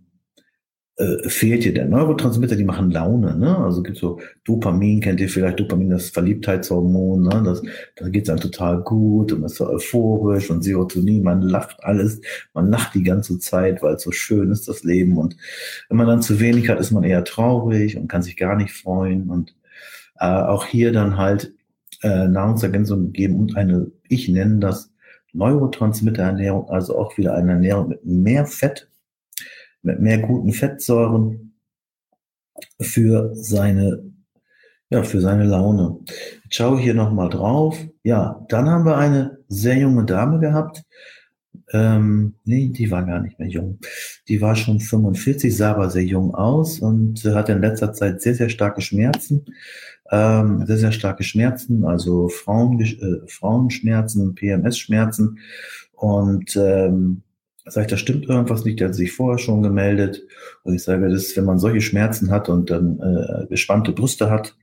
äh, 0.99 1.29
fehlt 1.29 1.63
dir 1.63 1.73
der 1.73 1.85
Neurotransmitter, 1.85 2.57
die 2.57 2.65
machen 2.65 2.91
Laune, 2.91 3.37
ne? 3.37 3.57
Also 3.57 3.81
gibt 3.81 3.97
so 3.97 4.19
Dopamin, 4.43 4.99
kennt 4.99 5.21
ihr 5.21 5.29
vielleicht 5.29 5.59
Dopamin, 5.59 5.89
das 5.89 6.09
Verliebtheitshormon, 6.09 7.23
ne? 7.23 7.41
Das, 7.45 7.63
da 7.95 8.09
geht's 8.09 8.29
einem 8.29 8.41
total 8.41 8.81
gut 8.81 9.31
und 9.31 9.43
ist 9.43 9.55
so 9.55 9.69
euphorisch 9.69 10.49
und 10.49 10.61
Serotonin, 10.61 11.23
man 11.23 11.41
lacht 11.41 11.81
alles, 11.83 12.19
man 12.53 12.69
lacht 12.69 12.95
die 12.95 13.03
ganze 13.03 13.39
Zeit, 13.39 13.81
weil 13.81 13.97
so 13.97 14.11
schön 14.11 14.51
ist, 14.51 14.67
das 14.67 14.83
Leben. 14.83 15.17
Und 15.17 15.37
wenn 15.87 15.97
man 15.97 16.07
dann 16.07 16.21
zu 16.21 16.41
wenig 16.41 16.67
hat, 16.67 16.81
ist 16.81 16.91
man 16.91 17.05
eher 17.05 17.23
traurig 17.23 17.97
und 17.97 18.09
kann 18.09 18.21
sich 18.21 18.35
gar 18.35 18.57
nicht 18.57 18.73
freuen. 18.73 19.29
Und 19.29 19.55
äh, 20.19 20.25
auch 20.25 20.65
hier 20.65 20.91
dann 20.91 21.17
halt 21.17 21.53
äh, 22.03 22.27
Nahrungsergänzung 22.27 23.13
geben 23.13 23.37
und 23.37 23.55
eine, 23.55 23.89
ich 24.09 24.27
nenne 24.27 24.59
das 24.59 24.91
Neurotransmitterernährung, 25.31 26.69
also 26.69 26.97
auch 26.97 27.17
wieder 27.17 27.35
eine 27.35 27.53
Ernährung 27.53 27.87
mit 27.87 28.05
mehr 28.05 28.45
Fett 28.45 28.89
mit 29.81 29.99
mehr 29.99 30.19
guten 30.19 30.51
Fettsäuren 30.51 31.53
für 32.81 33.33
seine, 33.35 34.03
ja, 34.89 35.03
für 35.03 35.21
seine 35.21 35.45
Laune. 35.45 35.99
Jetzt 36.43 36.55
schaue 36.55 36.77
ich 36.77 36.83
hier 36.83 36.93
nochmal 36.93 37.29
drauf. 37.29 37.77
Ja, 38.03 38.45
dann 38.49 38.69
haben 38.69 38.85
wir 38.85 38.97
eine 38.97 39.39
sehr 39.47 39.77
junge 39.77 40.05
Dame 40.05 40.39
gehabt. 40.39 40.83
Ähm, 41.71 42.35
nee, 42.45 42.69
die 42.69 42.89
war 42.89 43.05
gar 43.05 43.21
nicht 43.21 43.37
mehr 43.39 43.47
jung. 43.47 43.79
Die 44.27 44.41
war 44.41 44.55
schon 44.55 44.79
45, 44.79 45.55
sah 45.55 45.71
aber 45.71 45.89
sehr 45.89 46.03
jung 46.03 46.33
aus 46.33 46.79
und 46.79 47.23
hatte 47.25 47.51
in 47.51 47.61
letzter 47.61 47.93
Zeit 47.93 48.21
sehr, 48.21 48.35
sehr 48.35 48.49
starke 48.49 48.81
Schmerzen. 48.81 49.45
Ähm, 50.11 50.65
sehr, 50.65 50.77
sehr 50.77 50.91
starke 50.91 51.23
Schmerzen, 51.23 51.85
also 51.85 52.29
Frauen, 52.29 52.79
äh, 52.79 53.27
Frauenschmerzen, 53.27 54.33
PMS-Schmerzen. 54.33 55.39
Und 55.93 56.55
ähm, 56.55 57.21
sage 57.71 57.85
ich, 57.85 57.91
da 57.91 57.97
stimmt 57.97 58.27
irgendwas 58.27 58.65
nicht, 58.65 58.79
der 58.79 58.89
hat 58.89 58.95
sich 58.95 59.11
vorher 59.11 59.39
schon 59.39 59.61
gemeldet. 59.61 60.23
Und 60.63 60.75
ich 60.75 60.83
sage, 60.83 61.09
das, 61.09 61.35
wenn 61.35 61.45
man 61.45 61.59
solche 61.59 61.81
Schmerzen 61.81 62.31
hat 62.31 62.49
und 62.49 62.69
dann 62.69 62.99
äh, 62.99 63.47
gespannte 63.47 63.91
Brüste 63.91 64.29
hat, 64.29 64.55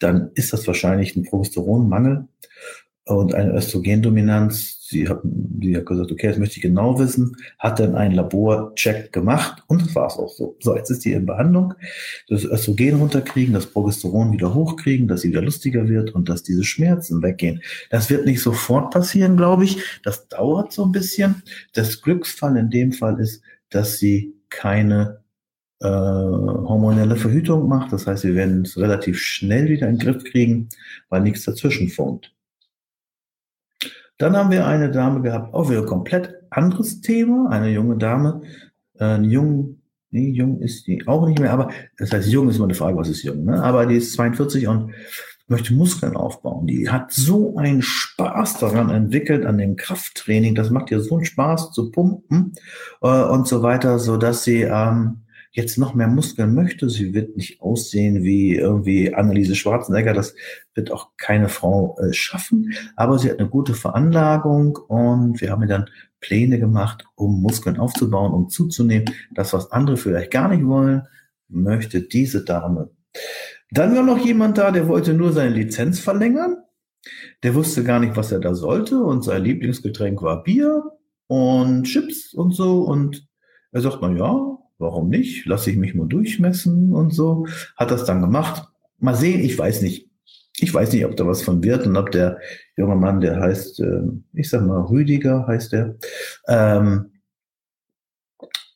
dann 0.00 0.30
ist 0.34 0.52
das 0.52 0.66
wahrscheinlich 0.66 1.16
ein 1.16 1.24
Progesteronmangel 1.24 2.28
und 3.06 3.34
eine 3.34 3.54
Östrogendominanz 3.54 4.76
sie 4.88 5.08
hat, 5.08 5.20
die 5.24 5.76
hat 5.76 5.86
gesagt, 5.86 6.12
okay, 6.12 6.28
das 6.28 6.38
möchte 6.38 6.56
ich 6.56 6.62
genau 6.62 6.98
wissen, 6.98 7.36
hat 7.58 7.80
dann 7.80 7.94
einen 7.94 8.14
Laborcheck 8.14 9.12
gemacht 9.12 9.62
und 9.66 9.82
das 9.82 9.94
war 9.94 10.06
es 10.06 10.16
auch 10.16 10.28
so. 10.28 10.56
So, 10.60 10.76
jetzt 10.76 10.90
ist 10.90 11.04
die 11.04 11.12
in 11.12 11.26
Behandlung, 11.26 11.74
das 12.28 12.44
Östrogen 12.44 12.96
runterkriegen, 12.96 13.54
das 13.54 13.66
Progesteron 13.66 14.32
wieder 14.32 14.54
hochkriegen, 14.54 15.08
dass 15.08 15.22
sie 15.22 15.30
wieder 15.30 15.42
lustiger 15.42 15.88
wird 15.88 16.14
und 16.14 16.28
dass 16.28 16.42
diese 16.42 16.64
Schmerzen 16.64 17.22
weggehen. 17.22 17.62
Das 17.90 18.10
wird 18.10 18.26
nicht 18.26 18.40
sofort 18.40 18.92
passieren, 18.92 19.36
glaube 19.36 19.64
ich. 19.64 19.78
Das 20.04 20.28
dauert 20.28 20.72
so 20.72 20.84
ein 20.84 20.92
bisschen. 20.92 21.42
Das 21.74 22.00
Glücksfall 22.02 22.56
in 22.56 22.70
dem 22.70 22.92
Fall 22.92 23.18
ist, 23.20 23.42
dass 23.70 23.98
sie 23.98 24.34
keine 24.50 25.20
äh, 25.80 25.86
hormonelle 25.88 27.16
Verhütung 27.16 27.68
macht. 27.68 27.92
Das 27.92 28.06
heißt, 28.06 28.24
wir 28.24 28.34
werden 28.34 28.62
es 28.62 28.78
relativ 28.78 29.18
schnell 29.18 29.68
wieder 29.68 29.88
in 29.88 29.98
den 29.98 30.06
Griff 30.06 30.24
kriegen, 30.24 30.68
weil 31.08 31.22
nichts 31.22 31.44
dazwischen 31.44 31.88
funkt. 31.88 32.35
Dann 34.18 34.36
haben 34.36 34.50
wir 34.50 34.66
eine 34.66 34.90
Dame 34.90 35.20
gehabt, 35.20 35.52
auch 35.54 35.70
wieder 35.70 35.84
komplett 35.84 36.34
anderes 36.50 37.00
Thema, 37.00 37.50
eine 37.50 37.70
junge 37.70 37.96
Dame, 37.96 38.42
äh, 38.98 39.20
jung, 39.20 39.82
nee, 40.10 40.30
jung 40.30 40.60
ist 40.60 40.86
die 40.86 41.06
auch 41.06 41.26
nicht 41.26 41.38
mehr, 41.38 41.52
aber 41.52 41.70
das 41.98 42.12
heißt, 42.12 42.28
jung 42.28 42.48
ist 42.48 42.56
immer 42.56 42.64
eine 42.64 42.74
Frage, 42.74 42.96
was 42.96 43.08
ist 43.08 43.22
jung, 43.22 43.44
ne? 43.44 43.62
aber 43.62 43.86
die 43.86 43.96
ist 43.96 44.14
42 44.14 44.68
und 44.68 44.92
möchte 45.48 45.74
Muskeln 45.74 46.16
aufbauen. 46.16 46.66
Die 46.66 46.88
hat 46.90 47.12
so 47.12 47.56
einen 47.56 47.82
Spaß 47.82 48.58
daran 48.58 48.90
entwickelt, 48.90 49.46
an 49.46 49.58
dem 49.58 49.76
Krafttraining. 49.76 50.54
Das 50.54 50.70
macht 50.70 50.90
ihr 50.90 51.00
so 51.00 51.16
einen 51.16 51.24
Spaß 51.24 51.70
zu 51.72 51.90
pumpen 51.92 52.54
äh, 53.00 53.22
und 53.22 53.46
so 53.46 53.62
weiter, 53.62 53.98
so 53.98 54.16
dass 54.16 54.42
sie 54.42 54.62
ähm, 54.62 55.22
jetzt 55.56 55.78
noch 55.78 55.94
mehr 55.94 56.06
Muskeln 56.06 56.54
möchte. 56.54 56.90
Sie 56.90 57.14
wird 57.14 57.34
nicht 57.34 57.62
aussehen 57.62 58.22
wie 58.22 58.54
irgendwie 58.54 59.14
Anneliese 59.14 59.54
Schwarzenegger. 59.54 60.12
Das 60.12 60.34
wird 60.74 60.92
auch 60.92 61.12
keine 61.16 61.48
Frau 61.48 61.96
äh, 61.98 62.12
schaffen. 62.12 62.74
Aber 62.94 63.18
sie 63.18 63.30
hat 63.30 63.40
eine 63.40 63.48
gute 63.48 63.72
Veranlagung 63.72 64.76
und 64.76 65.40
wir 65.40 65.50
haben 65.50 65.62
ihr 65.62 65.68
dann 65.68 65.90
Pläne 66.20 66.58
gemacht, 66.58 67.06
um 67.14 67.40
Muskeln 67.40 67.78
aufzubauen, 67.78 68.34
um 68.34 68.50
zuzunehmen. 68.50 69.06
Das, 69.34 69.54
was 69.54 69.72
andere 69.72 69.96
vielleicht 69.96 70.30
gar 70.30 70.48
nicht 70.48 70.66
wollen, 70.66 71.08
möchte 71.48 72.02
diese 72.02 72.44
Dame. 72.44 72.90
Dann 73.70 73.96
war 73.96 74.02
noch 74.02 74.18
jemand 74.18 74.58
da, 74.58 74.70
der 74.70 74.88
wollte 74.88 75.14
nur 75.14 75.32
seine 75.32 75.54
Lizenz 75.54 76.00
verlängern. 76.00 76.58
Der 77.42 77.54
wusste 77.54 77.82
gar 77.82 77.98
nicht, 77.98 78.14
was 78.14 78.30
er 78.30 78.40
da 78.40 78.54
sollte 78.54 79.02
und 79.02 79.24
sein 79.24 79.42
Lieblingsgetränk 79.42 80.20
war 80.20 80.42
Bier 80.42 80.82
und 81.28 81.84
Chips 81.84 82.34
und 82.34 82.52
so 82.52 82.82
und 82.82 83.26
er 83.72 83.80
sagt, 83.80 83.98
na 84.02 84.10
ja, 84.10 84.58
warum 84.78 85.08
nicht? 85.08 85.46
Lasse 85.46 85.70
ich 85.70 85.76
mich 85.76 85.94
mal 85.94 86.06
durchmessen 86.06 86.92
und 86.92 87.12
so. 87.12 87.46
Hat 87.76 87.90
das 87.90 88.04
dann 88.04 88.20
gemacht. 88.20 88.68
Mal 88.98 89.14
sehen, 89.14 89.40
ich 89.40 89.58
weiß 89.58 89.82
nicht. 89.82 90.08
Ich 90.58 90.72
weiß 90.72 90.92
nicht, 90.92 91.04
ob 91.04 91.16
da 91.16 91.26
was 91.26 91.42
von 91.42 91.62
wird 91.62 91.86
und 91.86 91.96
ob 91.96 92.10
der 92.10 92.38
junge 92.76 92.96
Mann, 92.96 93.20
der 93.20 93.40
heißt, 93.40 93.80
äh, 93.80 94.02
ich 94.32 94.48
sag 94.48 94.62
mal, 94.62 94.80
Rüdiger 94.80 95.46
heißt 95.46 95.72
der, 95.72 95.96
ähm, 96.48 97.10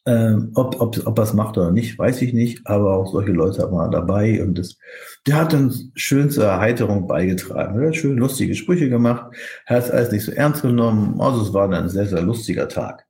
ähm, 0.07 0.53
ob, 0.55 0.81
ob, 0.81 1.07
ob 1.07 1.19
er 1.19 1.35
macht 1.35 1.59
oder 1.59 1.71
nicht, 1.71 1.99
weiß 1.99 2.23
ich 2.23 2.33
nicht, 2.33 2.67
aber 2.67 2.97
auch 2.97 3.13
solche 3.13 3.33
Leute 3.33 3.63
haben 3.63 3.73
wir 3.73 3.89
dabei 3.91 4.43
und 4.43 4.59
das, 4.59 4.79
der 5.27 5.37
hat 5.37 5.53
dann 5.53 5.73
schön 5.95 6.31
zur 6.31 6.45
Erheiterung 6.45 7.07
beigetragen. 7.07 7.87
Hat 7.87 7.97
schön 7.97 8.17
lustige 8.17 8.55
Sprüche 8.55 8.89
gemacht, 8.89 9.35
hat 9.67 9.85
es 9.85 9.91
alles 9.91 10.11
nicht 10.11 10.25
so 10.25 10.33
ernst 10.33 10.63
genommen, 10.63 11.21
also 11.21 11.43
es 11.43 11.53
war 11.53 11.69
dann 11.69 11.85
ein 11.85 11.89
sehr, 11.91 12.07
sehr 12.07 12.23
lustiger 12.23 12.69
Tag. 12.69 13.07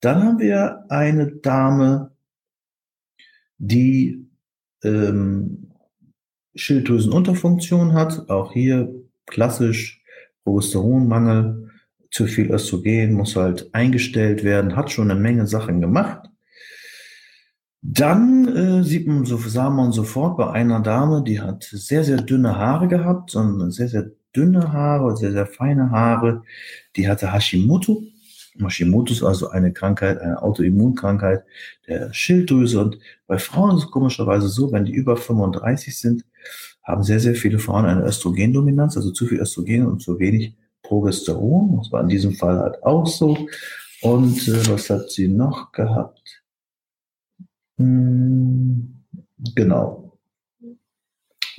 Dann 0.00 0.22
haben 0.22 0.38
wir 0.38 0.84
eine 0.88 1.30
Dame, 1.30 2.12
die 3.60 4.26
ähm, 4.82 5.70
Schilddrüsenunterfunktion 6.54 7.92
hat. 7.92 8.28
Auch 8.28 8.52
hier 8.52 8.92
klassisch 9.26 10.02
Progesteronmangel, 10.44 11.70
zu 12.10 12.26
viel 12.26 12.50
Östrogen 12.50 13.12
muss 13.12 13.36
halt 13.36 13.72
eingestellt 13.72 14.42
werden, 14.42 14.74
hat 14.74 14.90
schon 14.90 15.10
eine 15.10 15.20
Menge 15.20 15.46
Sachen 15.46 15.80
gemacht. 15.80 16.28
Dann 17.82 18.48
äh, 18.48 18.82
sieht 18.82 19.06
man 19.06 19.24
so, 19.24 19.36
sah 19.38 19.70
man 19.70 19.92
sofort 19.92 20.36
bei 20.36 20.50
einer 20.50 20.80
Dame, 20.80 21.22
die 21.22 21.40
hat 21.40 21.62
sehr, 21.62 22.02
sehr 22.02 22.20
dünne 22.20 22.56
Haare 22.56 22.88
gehabt, 22.88 23.30
sondern 23.30 23.70
sehr, 23.70 23.88
sehr 23.88 24.10
dünne 24.34 24.72
Haare, 24.72 25.16
sehr, 25.16 25.32
sehr 25.32 25.46
feine 25.46 25.90
Haare. 25.90 26.42
Die 26.96 27.08
hatte 27.08 27.32
Hashimoto. 27.32 28.02
Hashimoto 28.58 29.12
ist 29.12 29.22
also 29.22 29.48
eine 29.50 29.72
Krankheit, 29.72 30.20
eine 30.20 30.42
Autoimmunkrankheit 30.42 31.44
der 31.86 32.12
Schilddrüse. 32.12 32.80
Und 32.80 32.98
bei 33.26 33.38
Frauen 33.38 33.76
ist 33.76 33.84
es 33.84 33.90
komischerweise 33.90 34.48
so, 34.48 34.72
wenn 34.72 34.84
die 34.84 34.92
über 34.92 35.16
35 35.16 35.96
sind, 35.96 36.24
haben 36.82 37.02
sehr, 37.02 37.20
sehr 37.20 37.34
viele 37.34 37.58
Frauen 37.58 37.84
eine 37.84 38.04
Östrogendominanz, 38.04 38.96
also 38.96 39.12
zu 39.12 39.26
viel 39.26 39.40
Östrogen 39.40 39.86
und 39.86 40.00
zu 40.02 40.18
wenig 40.18 40.54
Progesteron. 40.82 41.78
Das 41.78 41.92
war 41.92 42.02
in 42.02 42.08
diesem 42.08 42.34
Fall 42.34 42.58
halt 42.58 42.82
auch 42.82 43.06
so. 43.06 43.36
Und 44.02 44.48
äh, 44.48 44.68
was 44.68 44.90
hat 44.90 45.10
sie 45.10 45.28
noch 45.28 45.72
gehabt? 45.72 46.42
Hm, 47.76 49.04
genau 49.54 49.99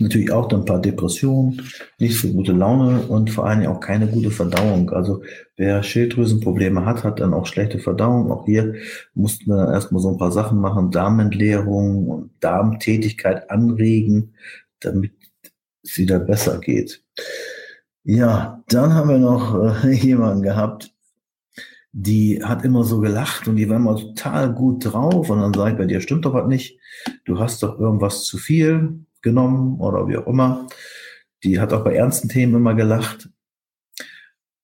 natürlich 0.02 0.32
auch 0.32 0.48
dann 0.48 0.62
ein 0.62 0.66
paar 0.66 0.82
Depressionen, 0.82 1.62
nicht 2.00 2.20
so 2.20 2.28
gute 2.30 2.52
Laune 2.52 3.02
und 3.02 3.30
vor 3.30 3.46
allem 3.46 3.66
auch 3.68 3.80
keine 3.80 4.08
gute 4.08 4.32
Verdauung. 4.32 4.90
Also 4.92 5.24
wer 5.58 5.84
Schilddrüsenprobleme 5.84 6.86
hat, 6.86 7.04
hat 7.04 7.20
dann 7.20 7.34
auch 7.34 7.46
schlechte 7.46 7.80
Verdauung. 7.80 8.32
Auch 8.32 8.46
hier 8.46 8.76
mussten 9.14 9.50
wir 9.52 9.72
erstmal 9.72 10.02
so 10.02 10.10
ein 10.10 10.18
paar 10.18 10.32
Sachen 10.32 10.60
machen, 10.60 10.92
Darmentleerung 10.92 12.08
und 12.08 12.32
Darmtätigkeit 12.40 13.50
anregen, 13.50 14.34
damit 14.80 15.14
es 15.84 15.98
wieder 15.98 16.20
besser 16.20 16.60
geht. 16.60 17.04
Ja, 18.04 18.64
dann 18.68 18.94
haben 18.94 19.10
wir 19.10 19.20
noch 19.20 19.84
äh, 19.84 19.92
jemanden 19.94 20.42
gehabt, 20.44 20.92
die 21.94 22.44
hat 22.44 22.64
immer 22.64 22.84
so 22.84 23.00
gelacht 23.00 23.48
und 23.48 23.58
die 23.58 23.70
war 23.70 23.76
immer 23.76 23.96
total 23.98 24.54
gut 24.54 24.86
drauf 24.86 25.30
und 25.30 25.40
dann 25.40 25.54
sage 25.54 25.72
ich, 25.72 25.78
bei 25.78 25.86
dir 25.86 26.02
stimmt 26.02 26.26
doch 26.26 26.34
was 26.34 26.48
nicht, 26.48 26.80
du 27.26 27.40
hast 27.40 27.62
doch 27.64 27.80
irgendwas 27.80 28.24
zu 28.24 28.38
viel, 28.38 29.06
genommen 29.22 29.80
oder 29.80 30.08
wie 30.08 30.18
auch 30.18 30.28
immer. 30.28 30.68
Die 31.44 31.60
hat 31.60 31.74
auch 31.74 31.84
bei 31.84 31.96
ernsten 31.96 32.30
Themen 32.30 32.56
immer 32.56 32.76
gelacht. 32.76 33.30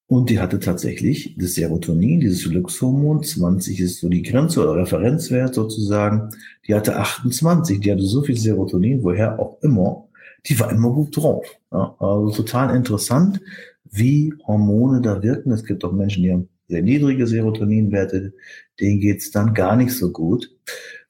Und 0.09 0.29
die 0.29 0.39
hatte 0.39 0.59
tatsächlich 0.59 1.35
das 1.37 1.55
Serotonin, 1.55 2.21
dieses 2.21 2.49
Glückshormon, 2.49 3.23
20 3.23 3.81
ist 3.81 3.99
so 3.99 4.07
die 4.07 4.21
Grenze 4.21 4.61
oder 4.61 4.77
Referenzwert 4.77 5.53
sozusagen. 5.53 6.29
Die 6.65 6.73
hatte 6.73 6.95
28, 6.95 7.81
die 7.81 7.91
hatte 7.91 8.03
so 8.03 8.21
viel 8.23 8.37
Serotonin, 8.37 9.03
woher 9.03 9.37
auch 9.37 9.61
immer. 9.61 10.07
Die 10.45 10.57
war 10.61 10.71
immer 10.71 10.91
gut 10.91 11.17
drauf. 11.17 11.45
Ja, 11.73 11.93
also 11.99 12.31
total 12.31 12.73
interessant, 12.73 13.41
wie 13.83 14.33
Hormone 14.45 15.01
da 15.01 15.21
wirken. 15.21 15.51
Es 15.51 15.65
gibt 15.65 15.83
auch 15.83 15.91
Menschen, 15.91 16.23
die 16.23 16.31
haben 16.31 16.47
sehr 16.69 16.83
niedrige 16.83 17.27
Serotoninwerte, 17.27 18.33
denen 18.79 19.01
geht's 19.01 19.31
dann 19.31 19.53
gar 19.53 19.75
nicht 19.75 19.91
so 19.91 20.11
gut. 20.11 20.55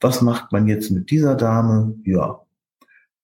Was 0.02 0.22
macht 0.22 0.52
man 0.52 0.68
jetzt 0.68 0.90
mit 0.90 1.12
dieser 1.12 1.36
Dame? 1.36 1.96
Ja, 2.04 2.42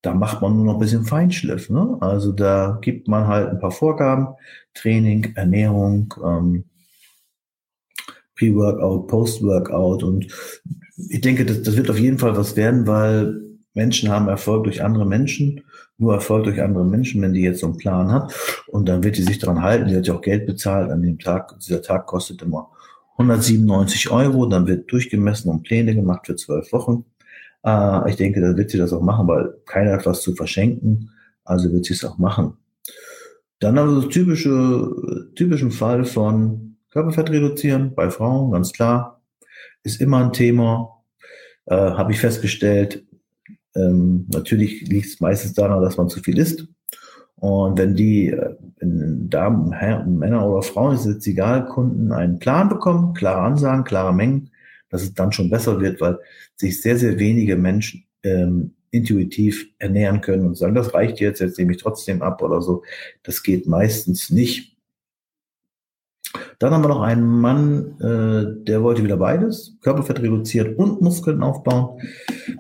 da 0.04 0.14
macht 0.14 0.42
man 0.42 0.56
nur 0.56 0.66
noch 0.66 0.74
ein 0.76 0.80
bisschen 0.80 1.06
Feinschliff. 1.06 1.70
Ne? 1.70 1.98
Also 2.02 2.34
da 2.34 2.78
gibt 2.82 3.08
man 3.08 3.26
halt 3.26 3.50
ein 3.50 3.60
paar 3.60 3.72
Vorgaben, 3.72 4.28
Training, 4.76 5.34
Ernährung, 5.36 6.14
ähm, 6.24 6.66
Pre-Workout, 8.36 9.08
Post-Workout 9.08 10.04
und 10.04 10.28
ich 11.10 11.22
denke, 11.22 11.46
das, 11.46 11.62
das 11.64 11.78
wird 11.78 11.90
auf 11.90 11.98
jeden 11.98 12.20
Fall 12.20 12.36
was 12.36 12.56
werden, 12.56 12.86
weil 12.86 13.40
Menschen 13.74 14.10
haben 14.10 14.28
Erfolg 14.28 14.66
durch 14.66 14.84
andere 14.84 15.06
Menschen, 15.06 15.62
nur 15.98 16.14
Erfolg 16.14 16.44
durch 16.44 16.62
andere 16.62 16.86
Menschen, 16.86 17.22
wenn 17.22 17.34
die 17.34 17.42
jetzt 17.42 17.62
so 17.62 17.68
einen 17.68 17.78
Plan 17.78 18.12
hat. 18.12 18.34
Und 18.68 18.90
dann 18.90 19.04
wird 19.04 19.18
die 19.18 19.24
sich 19.24 19.40
daran 19.40 19.62
halten. 19.62 19.88
Die 19.88 19.96
hat 19.96 20.06
ja 20.06 20.14
auch 20.14 20.22
Geld 20.22 20.46
bezahlt 20.46 20.92
an 20.92 21.02
dem 21.02 21.18
Tag. 21.18 21.58
Dieser 21.60 21.82
Tag 21.82 22.06
kostet 22.06 22.42
immer 22.42 22.70
197 23.18 24.12
Euro. 24.12 24.46
Dann 24.46 24.68
wird 24.68 24.92
durchgemessen 24.92 25.50
und 25.50 25.64
Pläne 25.64 25.96
gemacht 25.96 26.28
für 26.28 26.36
zwölf 26.36 26.72
Wochen. 26.72 27.06
Äh, 27.64 28.10
ich 28.10 28.16
denke, 28.16 28.42
da 28.42 28.56
wird 28.56 28.72
sie 28.72 28.78
das 28.78 28.94
auch 28.94 29.02
machen, 29.02 29.28
weil 29.28 29.54
keiner 29.66 29.94
hat 29.94 30.06
was 30.06 30.22
zu 30.22 30.36
verschenken. 30.36 31.10
Also 31.44 31.72
wird 31.72 31.86
sie 31.86 31.94
es 31.94 32.06
auch 32.06 32.18
machen. 32.18 32.58
Dann 33.60 33.78
haben 33.78 33.96
wir 33.96 34.02
das 34.02 34.14
typische, 34.14 35.30
typischen 35.36 35.72
Fall 35.72 36.06
von 36.06 36.78
Körperfett 36.92 37.30
reduzieren 37.30 37.94
bei 37.96 38.10
Frauen, 38.10 38.52
ganz 38.52 38.72
klar. 38.72 39.22
Ist 39.84 40.02
immer 40.02 40.24
ein 40.24 40.34
Thema. 40.34 41.04
Äh, 41.66 41.76
Habe 41.76 42.12
ich 42.12 42.20
festgestellt, 42.20 43.06
ähm, 43.76 44.28
natürlich 44.32 44.88
liegt 44.88 45.08
es 45.08 45.20
meistens 45.20 45.54
daran, 45.54 45.82
dass 45.82 45.98
man 45.98 46.10
zu 46.10 46.20
viel 46.20 46.38
isst. 46.38 46.68
Und 47.36 47.78
wenn 47.78 47.96
die 47.96 48.30
äh, 48.30 48.56
wenn 48.84 49.30
Damen, 49.30 49.72
Herren, 49.72 50.18
Männer 50.18 50.48
oder 50.48 50.62
Frauen, 50.62 50.96
ist 50.96 51.06
jetzt 51.06 51.28
egal, 51.28 51.66
Kunden 51.66 52.12
einen 52.12 52.40
Plan 52.40 52.70
bekommen, 52.70 53.14
klare 53.14 53.42
Ansagen, 53.42 53.84
klare 53.84 54.14
Mengen, 54.14 54.50
dass 54.94 55.02
es 55.02 55.14
dann 55.16 55.32
schon 55.32 55.50
besser 55.50 55.82
wird, 55.82 56.00
weil 56.00 56.20
sich 56.56 56.80
sehr, 56.80 56.98
sehr 56.98 57.18
wenige 57.18 57.56
Menschen 57.58 58.06
ähm, 58.22 58.76
intuitiv 58.92 59.66
ernähren 59.80 60.22
können 60.22 60.46
und 60.46 60.56
sagen, 60.56 60.76
das 60.76 60.94
reicht 60.94 61.20
jetzt, 61.20 61.40
jetzt 61.40 61.58
nehme 61.58 61.72
ich 61.72 61.80
trotzdem 61.80 62.22
ab 62.22 62.44
oder 62.44 62.62
so. 62.62 62.84
Das 63.24 63.42
geht 63.42 63.66
meistens 63.66 64.30
nicht. 64.30 64.78
Dann 66.60 66.74
haben 66.74 66.84
wir 66.84 66.90
noch 66.90 67.02
einen 67.02 67.28
Mann, 67.28 68.00
äh, 68.00 68.64
der 68.66 68.84
wollte 68.84 69.04
wieder 69.04 69.18
beides, 69.18 69.78
Körperfett 69.82 70.22
reduziert 70.22 70.78
und 70.78 71.02
Muskeln 71.02 71.42
aufbauen. 71.42 72.00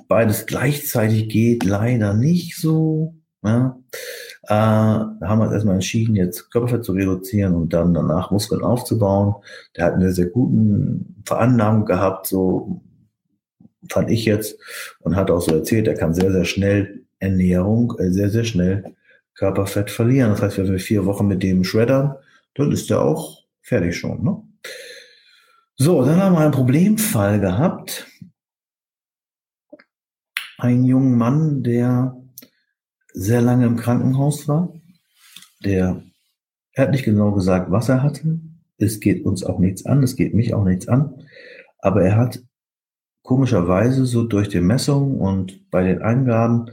Beides 0.07 0.47
gleichzeitig 0.47 1.29
geht 1.29 1.63
leider 1.63 2.15
nicht 2.15 2.57
so. 2.57 3.13
Ja. 3.43 3.77
Äh, 4.43 4.49
da 4.49 5.17
haben 5.21 5.39
wir 5.39 5.45
uns 5.45 5.53
erstmal 5.53 5.75
entschieden, 5.75 6.15
jetzt 6.15 6.51
Körperfett 6.51 6.83
zu 6.83 6.93
reduzieren 6.93 7.55
und 7.55 7.73
dann 7.73 7.93
danach 7.93 8.31
Muskeln 8.31 8.63
aufzubauen. 8.63 9.35
Der 9.75 9.85
hat 9.85 9.93
eine 9.93 10.11
sehr 10.11 10.27
guten 10.27 11.23
Veranlagung 11.25 11.85
gehabt, 11.85 12.27
so 12.27 12.81
fand 13.89 14.09
ich 14.09 14.25
jetzt, 14.25 14.57
und 14.99 15.15
hat 15.15 15.31
auch 15.31 15.41
so 15.41 15.53
erzählt, 15.53 15.87
er 15.87 15.95
kann 15.95 16.13
sehr, 16.13 16.31
sehr 16.31 16.45
schnell 16.45 17.05
Ernährung, 17.19 17.93
äh, 17.99 18.11
sehr, 18.11 18.29
sehr 18.29 18.43
schnell 18.43 18.95
Körperfett 19.35 19.89
verlieren. 19.91 20.31
Das 20.31 20.41
heißt, 20.41 20.57
wenn 20.57 20.71
wir 20.71 20.79
vier 20.79 21.05
Wochen 21.05 21.27
mit 21.27 21.43
dem 21.43 21.63
schreddern, 21.63 22.15
dann 22.53 22.71
ist 22.71 22.91
er 22.91 23.01
auch 23.01 23.43
Fertig 23.63 23.97
schon, 23.97 24.21
ne? 24.23 24.43
So, 25.75 26.03
dann 26.03 26.21
haben 26.21 26.33
wir 26.33 26.41
einen 26.41 26.51
Problemfall 26.51 27.39
gehabt. 27.39 28.05
Ein 30.57 30.83
junger 30.83 31.15
Mann, 31.15 31.63
der 31.63 32.15
sehr 33.13 33.41
lange 33.41 33.65
im 33.65 33.77
Krankenhaus 33.77 34.47
war. 34.47 34.73
Der 35.63 36.03
er 36.73 36.85
hat 36.85 36.91
nicht 36.91 37.05
genau 37.05 37.31
gesagt, 37.31 37.71
was 37.71 37.87
er 37.89 38.01
hatte. 38.01 38.39
Es 38.77 38.99
geht 38.99 39.25
uns 39.25 39.43
auch 39.43 39.59
nichts 39.59 39.85
an, 39.85 40.01
es 40.03 40.15
geht 40.15 40.33
mich 40.33 40.53
auch 40.53 40.63
nichts 40.63 40.87
an. 40.87 41.23
Aber 41.77 42.03
er 42.03 42.17
hat 42.17 42.41
komischerweise 43.21 44.05
so 44.05 44.23
durch 44.23 44.49
die 44.49 44.59
Messung 44.59 45.19
und 45.19 45.69
bei 45.69 45.83
den 45.83 46.01
Angaben 46.01 46.71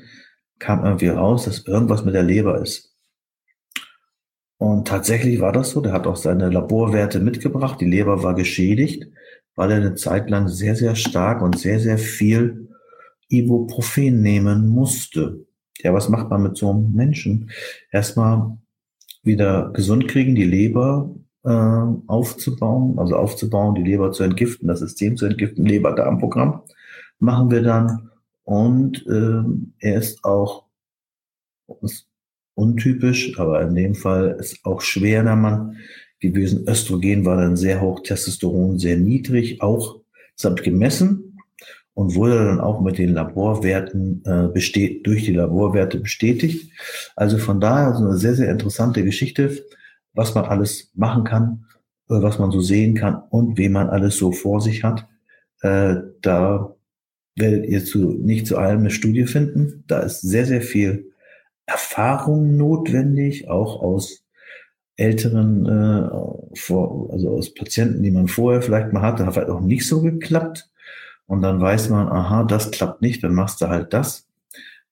kam 0.58 0.84
irgendwie 0.84 1.08
raus, 1.08 1.44
dass 1.44 1.66
irgendwas 1.66 2.04
mit 2.04 2.14
der 2.14 2.22
Leber 2.22 2.60
ist. 2.60 2.96
Und 4.56 4.88
tatsächlich 4.88 5.40
war 5.40 5.52
das 5.52 5.70
so. 5.70 5.80
Der 5.80 5.92
hat 5.92 6.06
auch 6.06 6.16
seine 6.16 6.50
Laborwerte 6.50 7.20
mitgebracht. 7.20 7.80
Die 7.80 7.86
Leber 7.86 8.22
war 8.22 8.34
geschädigt, 8.34 9.06
weil 9.54 9.70
er 9.70 9.78
eine 9.78 9.94
Zeit 9.94 10.30
lang 10.30 10.48
sehr, 10.48 10.76
sehr 10.76 10.96
stark 10.96 11.42
und 11.42 11.58
sehr, 11.58 11.78
sehr 11.80 11.98
viel 11.98 12.68
Ibuprofen 13.28 14.20
nehmen 14.22 14.68
musste. 14.68 15.46
Ja, 15.82 15.92
was 15.92 16.08
macht 16.08 16.30
man 16.30 16.42
mit 16.42 16.56
so 16.56 16.70
einem 16.70 16.92
Menschen? 16.92 17.50
Erstmal 17.90 18.58
wieder 19.22 19.70
gesund 19.72 20.08
kriegen, 20.08 20.34
die 20.34 20.44
Leber 20.44 21.14
äh, 21.44 21.50
aufzubauen, 22.06 22.98
also 22.98 23.16
aufzubauen, 23.16 23.74
die 23.74 23.82
Leber 23.82 24.12
zu 24.12 24.22
entgiften, 24.22 24.68
das 24.68 24.80
System 24.80 25.16
zu 25.16 25.26
entgiften, 25.26 25.64
Leber-Darm-Programm 25.64 26.62
machen 27.18 27.50
wir 27.50 27.62
dann. 27.62 28.10
Und 28.44 29.06
äh, 29.06 29.42
er 29.78 29.98
ist 29.98 30.24
auch, 30.24 30.64
untypisch, 32.54 33.38
aber 33.38 33.62
in 33.62 33.74
dem 33.74 33.94
Fall 33.94 34.36
ist 34.38 34.64
auch 34.64 34.80
schwer 34.80 35.22
der 35.22 35.36
Mann 35.36 35.76
gewesen. 36.18 36.68
Östrogen 36.68 37.24
war 37.24 37.36
dann 37.36 37.56
sehr 37.56 37.80
hoch, 37.80 38.00
Testosteron 38.02 38.78
sehr 38.78 38.98
niedrig, 38.98 39.62
auch 39.62 40.00
samt 40.34 40.62
gemessen 40.62 41.29
und 41.94 42.14
wurde 42.14 42.44
dann 42.44 42.60
auch 42.60 42.80
mit 42.80 42.98
den 42.98 43.14
Laborwerten 43.14 44.22
äh, 44.24 44.48
besteht, 44.48 45.06
durch 45.06 45.24
die 45.24 45.34
Laborwerte 45.34 45.98
bestätigt. 45.98 46.72
Also 47.16 47.38
von 47.38 47.60
daher 47.60 47.94
so 47.94 48.04
eine 48.04 48.16
sehr, 48.16 48.34
sehr 48.34 48.50
interessante 48.50 49.04
Geschichte, 49.04 49.64
was 50.14 50.34
man 50.34 50.44
alles 50.44 50.90
machen 50.94 51.24
kann, 51.24 51.66
äh, 52.08 52.22
was 52.22 52.38
man 52.38 52.50
so 52.50 52.60
sehen 52.60 52.94
kann 52.94 53.22
und 53.30 53.58
wen 53.58 53.72
man 53.72 53.90
alles 53.90 54.16
so 54.16 54.32
vor 54.32 54.60
sich 54.60 54.84
hat. 54.84 55.06
Äh, 55.62 55.96
da 56.22 56.74
werdet 57.36 57.66
ihr 57.66 57.84
zu, 57.84 58.12
nicht 58.12 58.46
zu 58.46 58.56
allem 58.58 58.80
eine 58.80 58.90
Studie 58.90 59.26
finden. 59.26 59.84
Da 59.86 60.00
ist 60.00 60.20
sehr, 60.20 60.46
sehr 60.46 60.62
viel 60.62 61.12
Erfahrung 61.66 62.56
notwendig, 62.56 63.48
auch 63.48 63.82
aus 63.82 64.24
älteren, 64.96 65.66
äh, 65.66 66.56
vor, 66.58 67.10
also 67.12 67.30
aus 67.30 67.54
Patienten, 67.54 68.02
die 68.02 68.10
man 68.10 68.28
vorher 68.28 68.62
vielleicht 68.62 68.92
mal 68.92 69.02
hatte, 69.02 69.26
hat 69.26 69.36
halt 69.36 69.48
auch 69.48 69.60
nicht 69.60 69.86
so 69.86 70.02
geklappt. 70.02 70.69
Und 71.30 71.42
dann 71.42 71.60
weiß 71.60 71.90
man, 71.90 72.08
aha, 72.08 72.42
das 72.42 72.72
klappt 72.72 73.02
nicht, 73.02 73.22
dann 73.22 73.34
machst 73.34 73.60
du 73.60 73.68
halt 73.68 73.92
das. 73.92 74.26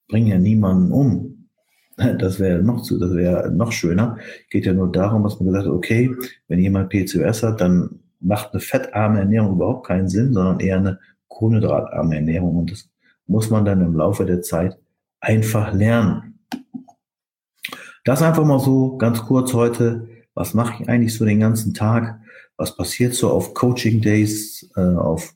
Bring 0.07 0.29
ja 0.29 0.38
niemanden 0.38 0.92
um. 0.92 1.48
Das 2.20 2.38
wäre 2.38 2.62
noch 2.62 2.83
zu, 2.83 2.96
das 2.96 3.12
wäre 3.16 3.51
noch 3.51 3.72
schöner. 3.72 4.18
Geht 4.48 4.64
ja 4.64 4.72
nur 4.72 4.92
darum, 4.92 5.24
dass 5.24 5.40
man 5.40 5.48
gesagt 5.48 5.66
hat, 5.66 5.72
okay, 5.72 6.14
wenn 6.46 6.61
jemand 6.61 6.90
PCOS 6.90 7.42
hat, 7.42 7.61
dann 7.61 7.98
macht 8.20 8.53
eine 8.53 8.61
fettarme 8.61 9.18
Ernährung 9.18 9.57
überhaupt 9.57 9.88
keinen 9.88 10.09
Sinn, 10.09 10.33
sondern 10.33 10.61
eher 10.61 10.77
eine 10.77 11.01
kohlenhydratarme 11.27 12.14
Ernährung. 12.14 12.55
Und 12.55 12.70
das 12.70 12.88
muss 13.27 13.51
man 13.51 13.64
dann 13.64 13.81
im 13.81 13.96
Laufe 13.96 14.24
der 14.24 14.40
Zeit 14.40 14.79
einfach 15.18 15.74
lernen. 15.74 16.38
Das 18.05 18.22
einfach 18.22 18.44
mal 18.44 18.61
so 18.61 18.96
ganz 18.96 19.22
kurz 19.22 19.55
heute. 19.55 20.07
Was 20.35 20.55
mache 20.55 20.85
ich 20.85 20.88
eigentlich 20.88 21.16
so 21.16 21.24
den 21.24 21.40
ganzen 21.40 21.74
Tag? 21.74 22.20
Was 22.57 22.77
passiert 22.77 23.14
so 23.14 23.29
auf 23.33 23.55
Coaching 23.55 24.01
Days, 24.01 24.70
äh, 24.77 24.94
auf, 24.94 25.35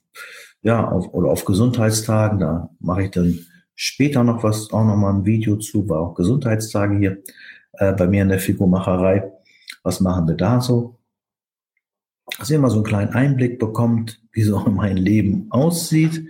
ja, 0.63 0.87
auf, 0.89 1.13
oder 1.13 1.29
auf 1.29 1.45
Gesundheitstagen? 1.45 2.39
Da 2.39 2.69
mache 2.79 3.03
ich 3.03 3.11
dann 3.11 3.39
später 3.75 4.23
noch 4.23 4.43
was, 4.43 4.71
auch 4.71 4.83
noch 4.83 4.95
mal 4.95 5.13
ein 5.13 5.25
Video 5.25 5.57
zu, 5.57 5.87
war 5.87 5.99
auch 5.99 6.15
Gesundheitstage 6.15 6.97
hier 6.97 7.23
äh, 7.73 7.93
bei 7.93 8.07
mir 8.07 8.23
in 8.23 8.29
der 8.29 8.39
Figurmacherei. 8.39 9.31
Was 9.83 9.99
machen 9.99 10.27
wir 10.27 10.35
da 10.35 10.61
so? 10.61 10.99
Dass 12.39 12.49
ihr 12.49 12.59
mal 12.59 12.69
so 12.69 12.77
einen 12.77 12.85
kleinen 12.85 13.13
Einblick 13.13 13.59
bekommt, 13.59 14.21
wie 14.31 14.43
so 14.43 14.59
mein 14.69 14.97
Leben 14.97 15.47
aussieht. 15.49 16.25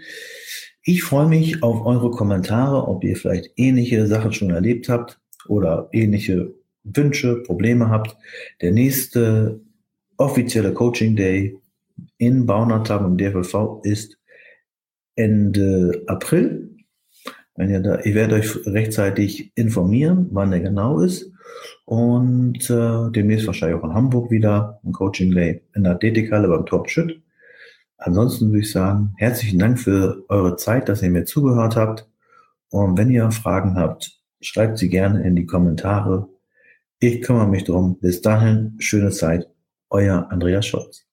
Ich 0.84 1.04
freue 1.04 1.28
mich 1.28 1.64
auf 1.64 1.86
eure 1.86 2.12
Kommentare, 2.12 2.88
ob 2.88 3.04
ihr 3.04 3.16
vielleicht 3.16 3.52
ähnliche 3.56 4.06
Sachen 4.08 4.34
schon 4.34 4.50
erlebt 4.50 4.90
habt 4.90 5.20
oder 5.48 5.88
ähnliche 5.94 6.54
Wünsche, 6.84 7.42
Probleme 7.44 7.90
habt, 7.90 8.18
der 8.62 8.74
nächste 8.74 9.62
offizielle 10.18 10.74
Coaching 10.74 11.16
Day 11.16 11.58
in 12.18 12.46
Baunatal 12.46 13.06
und 13.06 13.18
DFV 13.18 13.82
ist 13.84 14.18
Ende 15.16 16.04
April. 16.08 16.70
Wenn 17.56 17.70
ihr 17.70 17.82
da, 17.82 18.00
ich 18.00 18.16
werde 18.16 18.36
euch 18.36 18.66
rechtzeitig 18.66 19.52
informieren, 19.56 20.28
wann 20.32 20.52
der 20.52 20.62
genau 20.62 21.00
ist. 21.00 21.32
Und 21.86 22.70
äh, 22.70 23.12
demnächst 23.12 23.46
wahrscheinlich 23.46 23.80
auch 23.80 23.84
in 23.84 23.94
Hamburg 23.94 24.32
wieder 24.32 24.80
ein 24.84 24.92
Coaching 24.92 25.32
Day 25.32 25.62
in 25.76 25.84
der 25.84 25.94
Athletikhalle 25.94 26.48
beim 26.48 26.66
Top 26.66 26.90
Schütt. 26.90 27.22
Ansonsten 27.98 28.50
würde 28.50 28.62
ich 28.62 28.72
sagen, 28.72 29.14
herzlichen 29.18 29.60
Dank 29.60 29.80
für 29.80 30.24
eure 30.30 30.56
Zeit, 30.56 30.90
dass 30.90 31.04
ihr 31.04 31.10
mir 31.10 31.26
zugehört 31.26 31.76
habt. 31.76 32.10
Und 32.70 32.98
wenn 32.98 33.12
ihr 33.12 33.30
Fragen 33.32 33.76
habt, 33.76 34.24
Schreibt 34.44 34.78
sie 34.78 34.90
gerne 34.90 35.24
in 35.24 35.38
die 35.38 35.46
Kommentare. 35.46 36.28
Ich 37.00 37.22
kümmere 37.22 37.48
mich 37.48 37.64
drum. 37.64 37.98
Bis 38.00 38.22
dahin, 38.22 38.76
schöne 38.78 39.12
Zeit. 39.12 39.48
Euer 39.90 40.28
Andreas 40.30 40.66
Scholz. 40.66 41.06